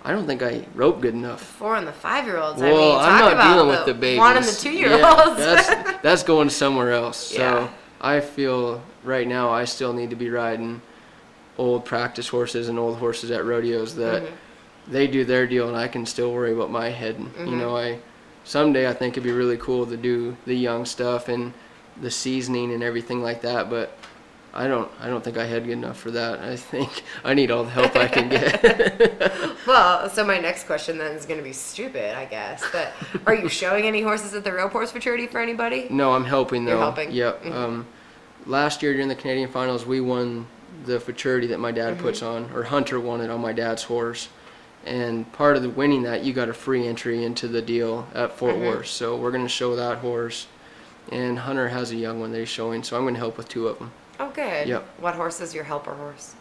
I 0.04 0.10
don't 0.12 0.26
think 0.26 0.42
I 0.42 0.66
rope 0.74 1.00
good 1.00 1.14
enough. 1.14 1.40
Four 1.42 1.76
and 1.76 1.86
the 1.86 1.92
five 1.92 2.24
year 2.26 2.38
olds. 2.38 2.60
well, 2.60 2.98
I 2.98 3.04
mean, 3.06 3.14
I'm 3.14 3.18
not 3.20 3.32
about 3.34 3.54
dealing 3.54 3.68
with 3.68 3.86
the 3.86 3.94
babies. 3.94 4.18
One 4.18 4.36
and 4.36 4.44
the 4.44 4.52
two 4.52 4.72
year 4.72 4.96
Yeah, 4.98 5.24
olds. 5.24 5.36
that's 5.38 5.68
that's 6.02 6.22
going 6.24 6.50
somewhere 6.50 6.90
else. 6.92 7.16
So 7.18 7.38
Yeah. 7.38 7.68
I 8.00 8.20
feel 8.20 8.82
right 9.04 9.26
now 9.26 9.50
I 9.50 9.64
still 9.64 9.92
need 9.92 10.10
to 10.10 10.16
be 10.16 10.30
riding 10.30 10.80
old 11.58 11.84
practice 11.84 12.28
horses 12.28 12.68
and 12.68 12.78
old 12.78 12.96
horses 12.98 13.30
at 13.30 13.44
rodeos 13.44 13.94
that 13.96 14.22
Mhm. 14.22 14.26
they 14.88 15.06
do 15.06 15.24
their 15.24 15.46
deal 15.46 15.68
and 15.68 15.76
I 15.76 15.88
can 15.88 16.06
still 16.06 16.32
worry 16.32 16.52
about 16.52 16.70
my 16.70 16.88
head. 16.88 17.16
You 17.38 17.52
Mhm. 17.52 17.58
know, 17.58 17.76
I 17.76 17.98
someday 18.44 18.88
I 18.88 18.94
think 18.94 19.14
it'd 19.14 19.22
be 19.24 19.32
really 19.32 19.58
cool 19.58 19.84
to 19.86 19.96
do 19.96 20.36
the 20.46 20.54
young 20.54 20.86
stuff 20.86 21.28
and 21.28 21.52
the 22.00 22.10
seasoning 22.10 22.72
and 22.72 22.82
everything 22.82 23.22
like 23.22 23.42
that, 23.42 23.68
but 23.68 23.92
I 24.52 24.66
don't 24.66 24.90
I 25.00 25.06
don't 25.08 25.22
think 25.22 25.36
I 25.38 25.44
had 25.46 25.68
enough 25.68 25.98
for 25.98 26.10
that. 26.10 26.40
I 26.40 26.56
think 26.56 27.04
I 27.24 27.34
need 27.34 27.50
all 27.50 27.64
the 27.64 27.70
help 27.70 27.94
I 27.96 28.08
can 28.08 28.28
get. 28.28 29.52
Well, 29.66 30.08
so 30.10 30.24
my 30.24 30.38
next 30.40 30.64
question 30.66 30.98
then 30.98 31.12
is 31.12 31.26
going 31.26 31.38
to 31.38 31.44
be 31.44 31.52
stupid, 31.52 32.16
I 32.16 32.24
guess. 32.24 32.64
But 32.72 32.92
are 33.26 33.34
you 33.34 33.48
showing 33.48 33.84
any 33.86 34.00
horses 34.00 34.34
at 34.34 34.42
the 34.42 34.52
Rope 34.52 34.72
Horse 34.72 34.90
Futurity 34.90 35.26
for 35.28 35.38
anybody? 35.38 35.86
no, 35.90 36.12
I'm 36.14 36.24
helping 36.24 36.64
though. 36.64 36.72
You're 36.72 36.80
helping? 36.80 37.12
Yep. 37.12 37.44
Mhm. 37.44 37.52
Um, 37.52 37.86
last 38.46 38.82
year 38.82 38.92
during 38.94 39.08
the 39.08 39.14
Canadian 39.14 39.50
finals, 39.50 39.84
we 39.86 40.00
won 40.00 40.46
the 40.86 40.98
futurity 40.98 41.46
that 41.48 41.60
my 41.60 41.70
dad 41.70 41.98
Mhm. 41.98 42.00
puts 42.00 42.22
on, 42.22 42.50
or 42.54 42.64
Hunter 42.64 42.98
won 42.98 43.20
it 43.20 43.30
on 43.30 43.40
my 43.40 43.52
dad's 43.52 43.84
horse. 43.84 44.28
And 44.86 45.30
part 45.34 45.56
of 45.56 45.62
the 45.62 45.68
winning 45.68 46.02
that, 46.04 46.24
you 46.24 46.32
got 46.32 46.48
a 46.48 46.54
free 46.54 46.88
entry 46.88 47.22
into 47.22 47.46
the 47.46 47.60
deal 47.62 48.08
at 48.14 48.32
Fort 48.36 48.56
Mhm. 48.56 48.66
Worth. 48.66 48.86
So 48.86 49.14
we're 49.14 49.30
going 49.30 49.44
to 49.44 49.48
show 49.48 49.76
that 49.76 49.98
horse. 49.98 50.46
And 51.12 51.40
Hunter 51.40 51.68
has 51.68 51.90
a 51.92 51.96
young 51.96 52.18
one 52.18 52.32
that 52.32 52.38
he's 52.38 52.48
showing, 52.48 52.82
so 52.82 52.96
I'm 52.96 53.02
going 53.02 53.14
to 53.14 53.20
help 53.20 53.36
with 53.36 53.48
two 53.48 53.68
of 53.68 53.78
them. 53.78 53.92
Oh, 54.20 54.30
good. 54.30 54.68
Yep. 54.68 54.86
What 54.98 55.14
horse 55.14 55.40
is 55.40 55.54
your 55.54 55.64
helper 55.64 55.94
horse? 55.94 56.34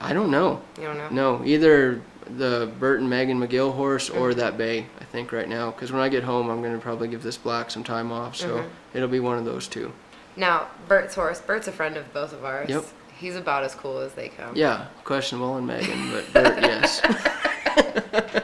I 0.00 0.12
don't 0.12 0.30
know. 0.30 0.62
You 0.78 0.84
don't 0.84 0.98
know? 0.98 1.08
No, 1.10 1.44
either 1.44 2.00
the 2.36 2.70
Bert 2.78 3.00
and 3.00 3.10
Megan 3.10 3.40
McGill 3.40 3.74
horse 3.74 4.08
or 4.08 4.30
mm-hmm. 4.30 4.38
that 4.38 4.56
bay. 4.56 4.86
I 5.00 5.04
think 5.04 5.32
right 5.32 5.48
now, 5.48 5.72
because 5.72 5.90
when 5.90 6.00
I 6.00 6.08
get 6.08 6.22
home, 6.22 6.48
I'm 6.48 6.62
gonna 6.62 6.78
probably 6.78 7.08
give 7.08 7.24
this 7.24 7.36
black 7.36 7.72
some 7.72 7.82
time 7.82 8.12
off. 8.12 8.36
So 8.36 8.58
mm-hmm. 8.58 8.68
it'll 8.96 9.08
be 9.08 9.18
one 9.18 9.36
of 9.36 9.44
those 9.44 9.66
two. 9.66 9.92
Now, 10.36 10.68
Bert's 10.86 11.16
horse. 11.16 11.40
Bert's 11.40 11.66
a 11.66 11.72
friend 11.72 11.96
of 11.96 12.12
both 12.14 12.32
of 12.32 12.44
ours. 12.44 12.70
Yep. 12.70 12.84
He's 13.18 13.34
about 13.34 13.64
as 13.64 13.74
cool 13.74 13.98
as 13.98 14.12
they 14.12 14.28
come. 14.28 14.54
Yeah, 14.54 14.86
questionable 15.02 15.58
in 15.58 15.66
Megan, 15.66 16.12
but 16.12 16.32
Bert, 16.32 16.62
yes. 16.62 17.00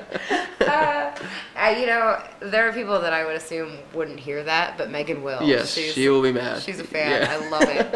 Uh, 1.64 1.70
you 1.70 1.86
know, 1.86 2.22
there 2.40 2.68
are 2.68 2.72
people 2.72 3.00
that 3.00 3.12
I 3.12 3.24
would 3.24 3.36
assume 3.36 3.78
wouldn't 3.94 4.20
hear 4.20 4.44
that, 4.44 4.76
but 4.76 4.90
Megan 4.90 5.22
will. 5.22 5.42
Yes, 5.42 5.72
she's, 5.72 5.92
she 5.94 6.08
will 6.08 6.22
be 6.22 6.32
mad. 6.32 6.60
She's 6.62 6.78
a 6.78 6.84
fan. 6.84 7.22
Yeah. 7.22 7.28
I 7.30 7.48
love 7.48 7.62
it. 7.66 7.90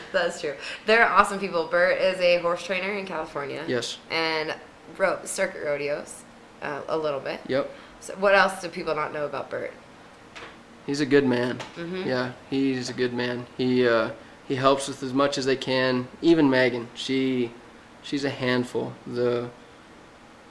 That's 0.12 0.40
true. 0.40 0.54
They're 0.84 1.08
awesome 1.08 1.38
people. 1.38 1.68
Bert 1.68 1.98
is 2.00 2.18
a 2.20 2.38
horse 2.38 2.62
trainer 2.64 2.92
in 2.92 3.06
California. 3.06 3.64
Yes. 3.66 3.98
And 4.10 4.54
ro- 4.98 5.20
circuit 5.24 5.64
rodeos 5.64 6.22
uh, 6.62 6.82
a 6.88 6.98
little 6.98 7.20
bit. 7.20 7.40
Yep. 7.46 7.70
So 8.00 8.14
what 8.16 8.34
else 8.34 8.60
do 8.60 8.68
people 8.68 8.94
not 8.94 9.12
know 9.12 9.24
about 9.24 9.48
Bert? 9.48 9.72
He's 10.86 11.00
a 11.00 11.06
good 11.06 11.26
man. 11.26 11.58
Mm-hmm. 11.76 12.08
Yeah, 12.08 12.32
he's 12.50 12.90
a 12.90 12.92
good 12.92 13.12
man. 13.12 13.46
He 13.56 13.88
uh, 13.88 14.10
he 14.46 14.54
helps 14.54 14.86
with 14.86 15.02
as 15.02 15.12
much 15.12 15.38
as 15.38 15.46
they 15.46 15.56
can. 15.56 16.08
Even 16.20 16.48
Megan, 16.50 16.88
she 16.94 17.50
she's 18.02 18.24
a 18.24 18.30
handful. 18.30 18.92
The 19.06 19.50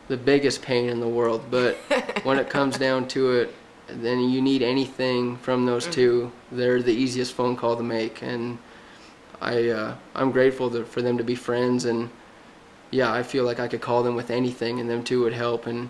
the 0.07 0.17
biggest 0.17 0.61
pain 0.61 0.89
in 0.89 0.99
the 0.99 1.07
world. 1.07 1.45
But 1.49 1.75
when 2.23 2.37
it 2.39 2.49
comes 2.49 2.77
down 2.77 3.07
to 3.09 3.31
it, 3.31 3.53
then 3.87 4.19
you 4.29 4.41
need 4.41 4.61
anything 4.61 5.37
from 5.37 5.65
those 5.65 5.87
two. 5.87 6.31
They're 6.51 6.81
the 6.81 6.93
easiest 6.93 7.33
phone 7.33 7.55
call 7.55 7.75
to 7.77 7.83
make, 7.83 8.21
and 8.23 8.57
I 9.41 9.69
uh, 9.69 9.95
I'm 10.15 10.31
grateful 10.31 10.69
to, 10.71 10.85
for 10.85 11.01
them 11.01 11.17
to 11.17 11.23
be 11.23 11.35
friends. 11.35 11.85
And 11.85 12.09
yeah, 12.91 13.11
I 13.13 13.23
feel 13.23 13.43
like 13.43 13.59
I 13.59 13.67
could 13.67 13.81
call 13.81 14.03
them 14.03 14.15
with 14.15 14.31
anything, 14.31 14.79
and 14.79 14.89
them 14.89 15.03
two 15.03 15.21
would 15.23 15.33
help. 15.33 15.67
And 15.67 15.89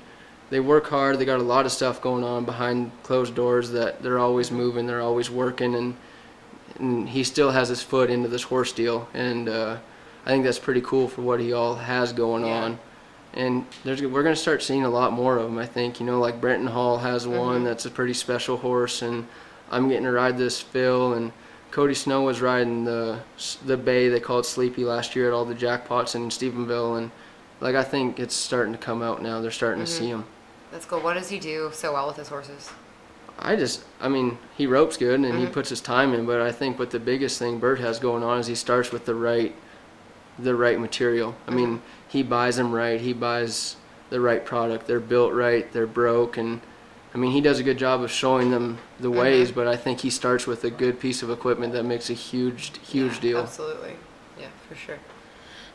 they 0.49 0.59
work 0.59 0.87
hard. 0.87 1.19
They 1.19 1.25
got 1.25 1.39
a 1.39 1.43
lot 1.43 1.65
of 1.65 1.71
stuff 1.71 2.01
going 2.01 2.23
on 2.23 2.45
behind 2.45 2.91
closed 3.03 3.33
doors 3.33 3.71
that 3.71 4.01
they're 4.03 4.19
always 4.19 4.51
moving. 4.51 4.85
They're 4.87 5.01
always 5.01 5.29
working, 5.29 5.75
and 5.75 5.95
and 6.79 7.07
he 7.07 7.23
still 7.23 7.51
has 7.51 7.69
his 7.69 7.81
foot 7.81 8.09
into 8.09 8.27
this 8.27 8.43
horse 8.43 8.73
deal. 8.73 9.07
And 9.13 9.47
uh, 9.47 9.77
I 10.25 10.29
think 10.29 10.43
that's 10.43 10.59
pretty 10.59 10.81
cool 10.81 11.07
for 11.07 11.21
what 11.21 11.39
he 11.39 11.53
all 11.53 11.75
has 11.75 12.11
going 12.11 12.45
Yeah. 12.45 12.63
on. 12.63 12.79
And 13.35 13.65
there's 13.83 14.01
we're 14.01 14.23
gonna 14.23 14.35
start 14.35 14.63
seeing 14.63 14.83
a 14.85 14.89
lot 14.89 15.11
more 15.11 15.37
of 15.37 15.43
them. 15.43 15.57
I 15.57 15.65
think 15.65 15.99
you 15.99 16.05
know 16.05 16.19
like 16.19 16.39
Brenton 16.39 16.67
Hall 16.67 16.97
has 16.99 17.27
one 17.27 17.63
that's 17.63 17.85
a 17.85 17.91
pretty 17.91 18.13
special 18.13 18.57
horse, 18.57 19.01
and 19.01 19.27
I'm 19.69 19.89
getting 19.89 20.05
to 20.05 20.11
ride 20.11 20.37
this 20.37 20.61
Phil 20.61 21.13
and. 21.13 21.31
Cody 21.71 21.93
Snow 21.93 22.21
was 22.21 22.39
riding 22.39 22.85
the 22.85 23.19
the 23.65 23.75
bay 23.75 24.07
they 24.07 24.21
called 24.21 24.45
Sleepy 24.45 24.85
last 24.85 25.13
year 25.13 25.27
at 25.27 25.33
all 25.33 25.43
the 25.43 25.53
jackpots 25.53 26.15
in 26.15 26.29
Stephenville, 26.29 26.97
and 26.97 27.11
like 27.59 27.75
I 27.75 27.83
think 27.83 28.17
it's 28.17 28.33
starting 28.33 28.71
to 28.71 28.79
come 28.79 29.01
out 29.01 29.21
now. 29.21 29.41
They're 29.41 29.51
starting 29.51 29.83
to 29.83 29.91
see 29.91 30.07
him. 30.07 30.23
Let's 30.71 30.85
go. 30.85 30.99
What 30.99 31.15
does 31.15 31.27
he 31.27 31.37
do 31.37 31.71
so 31.73 31.91
well 31.91 32.07
with 32.07 32.15
his 32.15 32.29
horses? 32.29 32.69
I 33.39 33.57
just, 33.57 33.83
I 33.99 34.07
mean, 34.07 34.37
he 34.57 34.67
ropes 34.67 34.95
good 34.95 35.15
and 35.15 35.25
Mm-hmm. 35.25 35.39
he 35.39 35.47
puts 35.47 35.67
his 35.69 35.81
time 35.81 36.13
in, 36.13 36.25
but 36.25 36.39
I 36.39 36.53
think 36.53 36.79
what 36.79 36.91
the 36.91 36.99
biggest 36.99 37.39
thing 37.39 37.59
Bert 37.59 37.79
has 37.79 37.99
going 37.99 38.23
on 38.23 38.39
is 38.39 38.47
he 38.47 38.55
starts 38.55 38.93
with 38.93 39.03
the 39.05 39.15
right, 39.15 39.53
the 40.39 40.55
right 40.55 40.79
material. 40.79 41.35
I 41.47 41.51
mean, 41.51 41.77
Mm-hmm. 41.77 41.85
he 42.09 42.23
buys 42.23 42.55
them 42.57 42.71
right. 42.73 42.99
He 42.99 43.13
buys 43.13 43.75
the 44.09 44.19
right 44.19 44.45
product. 44.45 44.87
They're 44.87 44.99
built 44.99 45.33
right. 45.33 45.71
They're 45.71 45.87
broke, 45.87 46.37
and 46.37 46.61
I 47.13 47.17
mean, 47.17 47.31
he 47.31 47.41
does 47.41 47.59
a 47.59 47.63
good 47.63 47.77
job 47.77 48.01
of 48.01 48.11
showing 48.11 48.51
them 48.51 48.77
the 48.99 49.09
Mm-hmm. 49.09 49.19
ways. 49.19 49.51
But 49.51 49.67
I 49.67 49.75
think 49.77 50.01
he 50.01 50.09
starts 50.09 50.45
with 50.47 50.63
a 50.63 50.69
good 50.69 50.99
piece 50.99 51.23
of 51.23 51.29
equipment 51.29 51.73
that 51.73 51.83
makes 51.83 52.09
a 52.09 52.13
huge, 52.13 52.71
huge 52.85 53.15
Yeah, 53.15 53.21
deal. 53.21 53.39
Absolutely. 53.39 53.95
Yeah, 54.39 54.47
for 54.67 54.75
sure. 54.75 54.97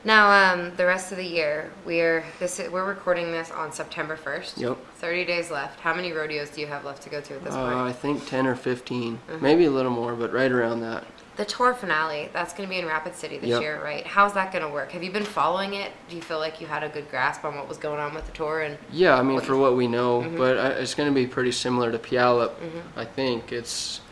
Now, 0.02 0.30
um, 0.54 0.74
the 0.76 0.86
rest 0.86 1.12
of 1.12 1.18
the 1.18 1.26
year, 1.26 1.70
we're 1.84 2.24
this 2.38 2.58
is, 2.58 2.70
we're 2.70 2.86
recording 2.86 3.32
this 3.32 3.50
on 3.50 3.70
September 3.70 4.16
first. 4.16 4.56
Yep. 4.56 4.78
Thirty 4.94 5.26
days 5.26 5.50
left. 5.50 5.78
How 5.80 5.92
many 5.94 6.12
rodeos 6.12 6.48
do 6.50 6.62
you 6.62 6.66
have 6.68 6.86
left 6.86 7.02
to 7.02 7.10
go 7.10 7.20
to 7.20 7.34
at 7.34 7.44
this 7.44 7.52
Uh, 7.54 7.64
point? 7.64 7.76
I 7.76 7.92
think 7.92 8.26
10 8.26 8.46
or 8.46 8.54
15, 8.54 9.18
Mm-hmm. 9.28 9.42
maybe 9.42 9.64
a 9.66 9.70
little 9.70 9.90
more, 9.90 10.14
but 10.14 10.32
right 10.32 10.50
around 10.50 10.80
that. 10.80 11.04
The 11.40 11.46
tour 11.46 11.72
finale, 11.72 12.28
that's 12.34 12.52
going 12.52 12.68
to 12.68 12.70
be 12.70 12.78
in 12.78 12.84
Rapid 12.84 13.14
City 13.14 13.38
this 13.38 13.48
Yep. 13.48 13.62
year, 13.62 13.80
right? 13.82 14.06
How's 14.06 14.34
that 14.34 14.52
going 14.52 14.62
to 14.62 14.68
work? 14.68 14.92
Have 14.92 15.02
you 15.02 15.10
been 15.10 15.24
following 15.24 15.72
it? 15.72 15.90
Do 16.10 16.14
you 16.16 16.20
feel 16.20 16.38
like 16.38 16.60
you 16.60 16.66
had 16.66 16.82
a 16.82 16.90
good 16.90 17.08
grasp 17.10 17.46
on 17.46 17.56
what 17.56 17.66
was 17.66 17.78
going 17.78 17.98
on 17.98 18.12
with 18.14 18.26
the 18.26 18.32
tour? 18.32 18.60
And 18.60 18.76
Yeah, 18.92 19.14
I 19.18 19.22
mean, 19.22 19.36
What 19.36 19.46
for 19.46 19.56
what 19.56 19.74
we 19.74 19.88
know, 19.88 20.20
Mm-hmm. 20.20 20.36
but 20.36 20.58
it's 20.82 20.94
going 20.94 21.08
to 21.08 21.14
be 21.14 21.26
pretty 21.26 21.52
similar 21.52 21.90
to 21.92 21.98
Puyallup. 21.98 22.52
I 22.94 23.06
think 23.06 23.52
it's 23.52 24.02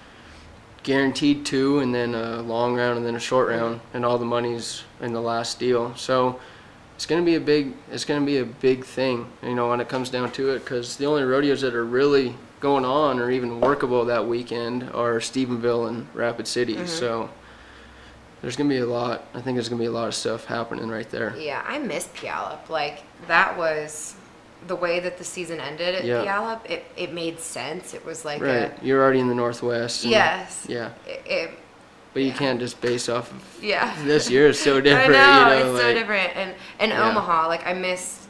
guaranteed 0.84 1.44
two, 1.44 1.80
and 1.80 1.94
then 1.94 2.14
a 2.14 2.40
long 2.40 2.74
round, 2.74 2.96
and 2.96 3.06
then 3.06 3.14
a 3.14 3.20
short 3.20 3.50
Mm-hmm. 3.50 3.60
round, 3.62 3.80
and 3.92 4.06
all 4.06 4.16
the 4.16 4.24
money's 4.24 4.84
in 5.02 5.12
the 5.12 5.20
last 5.20 5.58
deal. 5.58 5.94
So 5.96 6.40
it's 6.96 7.04
going 7.04 7.20
to 7.20 7.26
be 7.26 7.34
a 7.34 7.40
big, 7.40 7.74
it's 7.92 8.06
going 8.06 8.20
to 8.22 8.26
be 8.26 8.38
a 8.38 8.46
big 8.46 8.86
thing, 8.86 9.26
you 9.42 9.54
know, 9.54 9.68
when 9.68 9.82
it 9.82 9.88
comes 9.90 10.08
down 10.08 10.32
to 10.32 10.48
it, 10.54 10.60
because 10.60 10.96
the 10.96 11.04
only 11.04 11.24
rodeos 11.24 11.60
that 11.60 11.74
are 11.74 11.84
really 11.84 12.34
going 12.60 12.84
on 12.84 13.18
or 13.20 13.30
even 13.30 13.60
workable 13.60 14.04
that 14.06 14.26
weekend 14.26 14.84
are 14.90 15.14
Stephenville 15.20 15.88
and 15.88 16.06
Rapid 16.14 16.46
City. 16.48 16.74
Mm-hmm. 16.76 16.86
So 16.86 17.30
there's 18.42 18.56
going 18.56 18.68
to 18.68 18.74
be 18.74 18.80
a 18.80 18.86
lot. 18.86 19.24
I 19.34 19.40
think 19.40 19.56
there's 19.56 19.68
going 19.68 19.78
to 19.78 19.82
be 19.82 19.86
a 19.86 19.90
lot 19.92 20.08
of 20.08 20.14
stuff 20.14 20.44
happening 20.44 20.88
right 20.88 21.08
there. 21.10 21.34
yeah, 21.36 21.64
I 21.66 21.78
miss 21.78 22.08
Puyallup. 22.08 22.68
Like 22.68 23.02
that 23.26 23.56
was 23.56 24.14
the 24.66 24.76
way 24.76 24.98
that 25.00 25.18
the 25.18 25.24
season 25.24 25.60
ended 25.60 25.94
at 25.94 26.04
Yeah. 26.04 26.24
Puyallup. 26.24 26.68
It 26.70 26.84
it 26.96 27.12
made 27.12 27.38
sense. 27.40 27.94
It 27.94 28.04
was 28.04 28.24
like 28.24 28.40
Right, 28.42 28.72
you're 28.82 29.02
already 29.02 29.20
in 29.20 29.28
the 29.28 29.34
Northwest. 29.34 30.04
a 30.04 30.08
yes. 30.08 30.66
Yeah. 30.68 30.90
It, 31.06 31.22
it, 31.26 31.50
But 32.12 32.22
you 32.22 32.28
Yeah. 32.28 32.36
can't 32.38 32.58
just 32.60 32.80
base 32.80 33.08
off 33.08 33.30
of 33.30 33.62
yeah. 33.62 33.94
this 34.04 34.28
year 34.30 34.48
is 34.48 34.58
so 34.58 34.80
different. 34.86 35.14
I 35.14 35.48
know, 35.48 35.56
you 35.58 35.64
know, 35.64 35.72
it's 35.74 35.82
so 35.82 35.94
different. 35.94 36.36
And 36.36 36.54
and 36.80 36.90
Yeah. 36.90 37.08
Omaha, 37.10 37.46
like 37.48 37.66
I 37.66 37.72
miss 37.72 38.26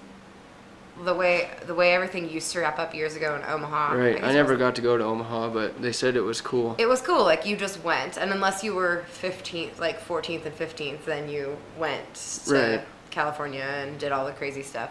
the 1.04 1.14
way 1.14 1.48
the 1.66 1.74
way 1.74 1.92
everything 1.94 2.28
used 2.28 2.50
to 2.52 2.60
wrap 2.60 2.78
up 2.78 2.94
years 2.94 3.14
ago 3.14 3.34
in 3.36 3.42
Omaha. 3.44 3.92
Right. 3.94 4.14
guess 4.16 4.24
I 4.24 4.32
never 4.32 4.54
wasn't- 4.54 4.58
got 4.60 4.74
to 4.76 4.82
go 4.82 4.96
to 4.98 5.04
Omaha, 5.04 5.48
but 5.50 5.80
they 5.80 5.92
said 5.92 6.16
it 6.16 6.22
was 6.22 6.40
cool. 6.40 6.74
It 6.78 6.86
was 6.86 7.00
cool. 7.00 7.22
Like 7.24 7.46
you 7.46 7.56
just 7.56 7.82
went, 7.84 8.16
and 8.16 8.32
unless 8.32 8.64
you 8.64 8.74
were 8.74 9.04
15th, 9.20 9.78
like 9.78 10.00
14th 10.04 10.44
and 10.46 10.54
15th, 10.58 11.04
then 11.04 11.28
you 11.28 11.56
went 11.78 12.14
to 12.46 12.52
Right. 12.54 12.80
California 13.10 13.62
and 13.62 13.98
did 13.98 14.12
all 14.12 14.26
the 14.26 14.32
crazy 14.32 14.62
stuff. 14.62 14.90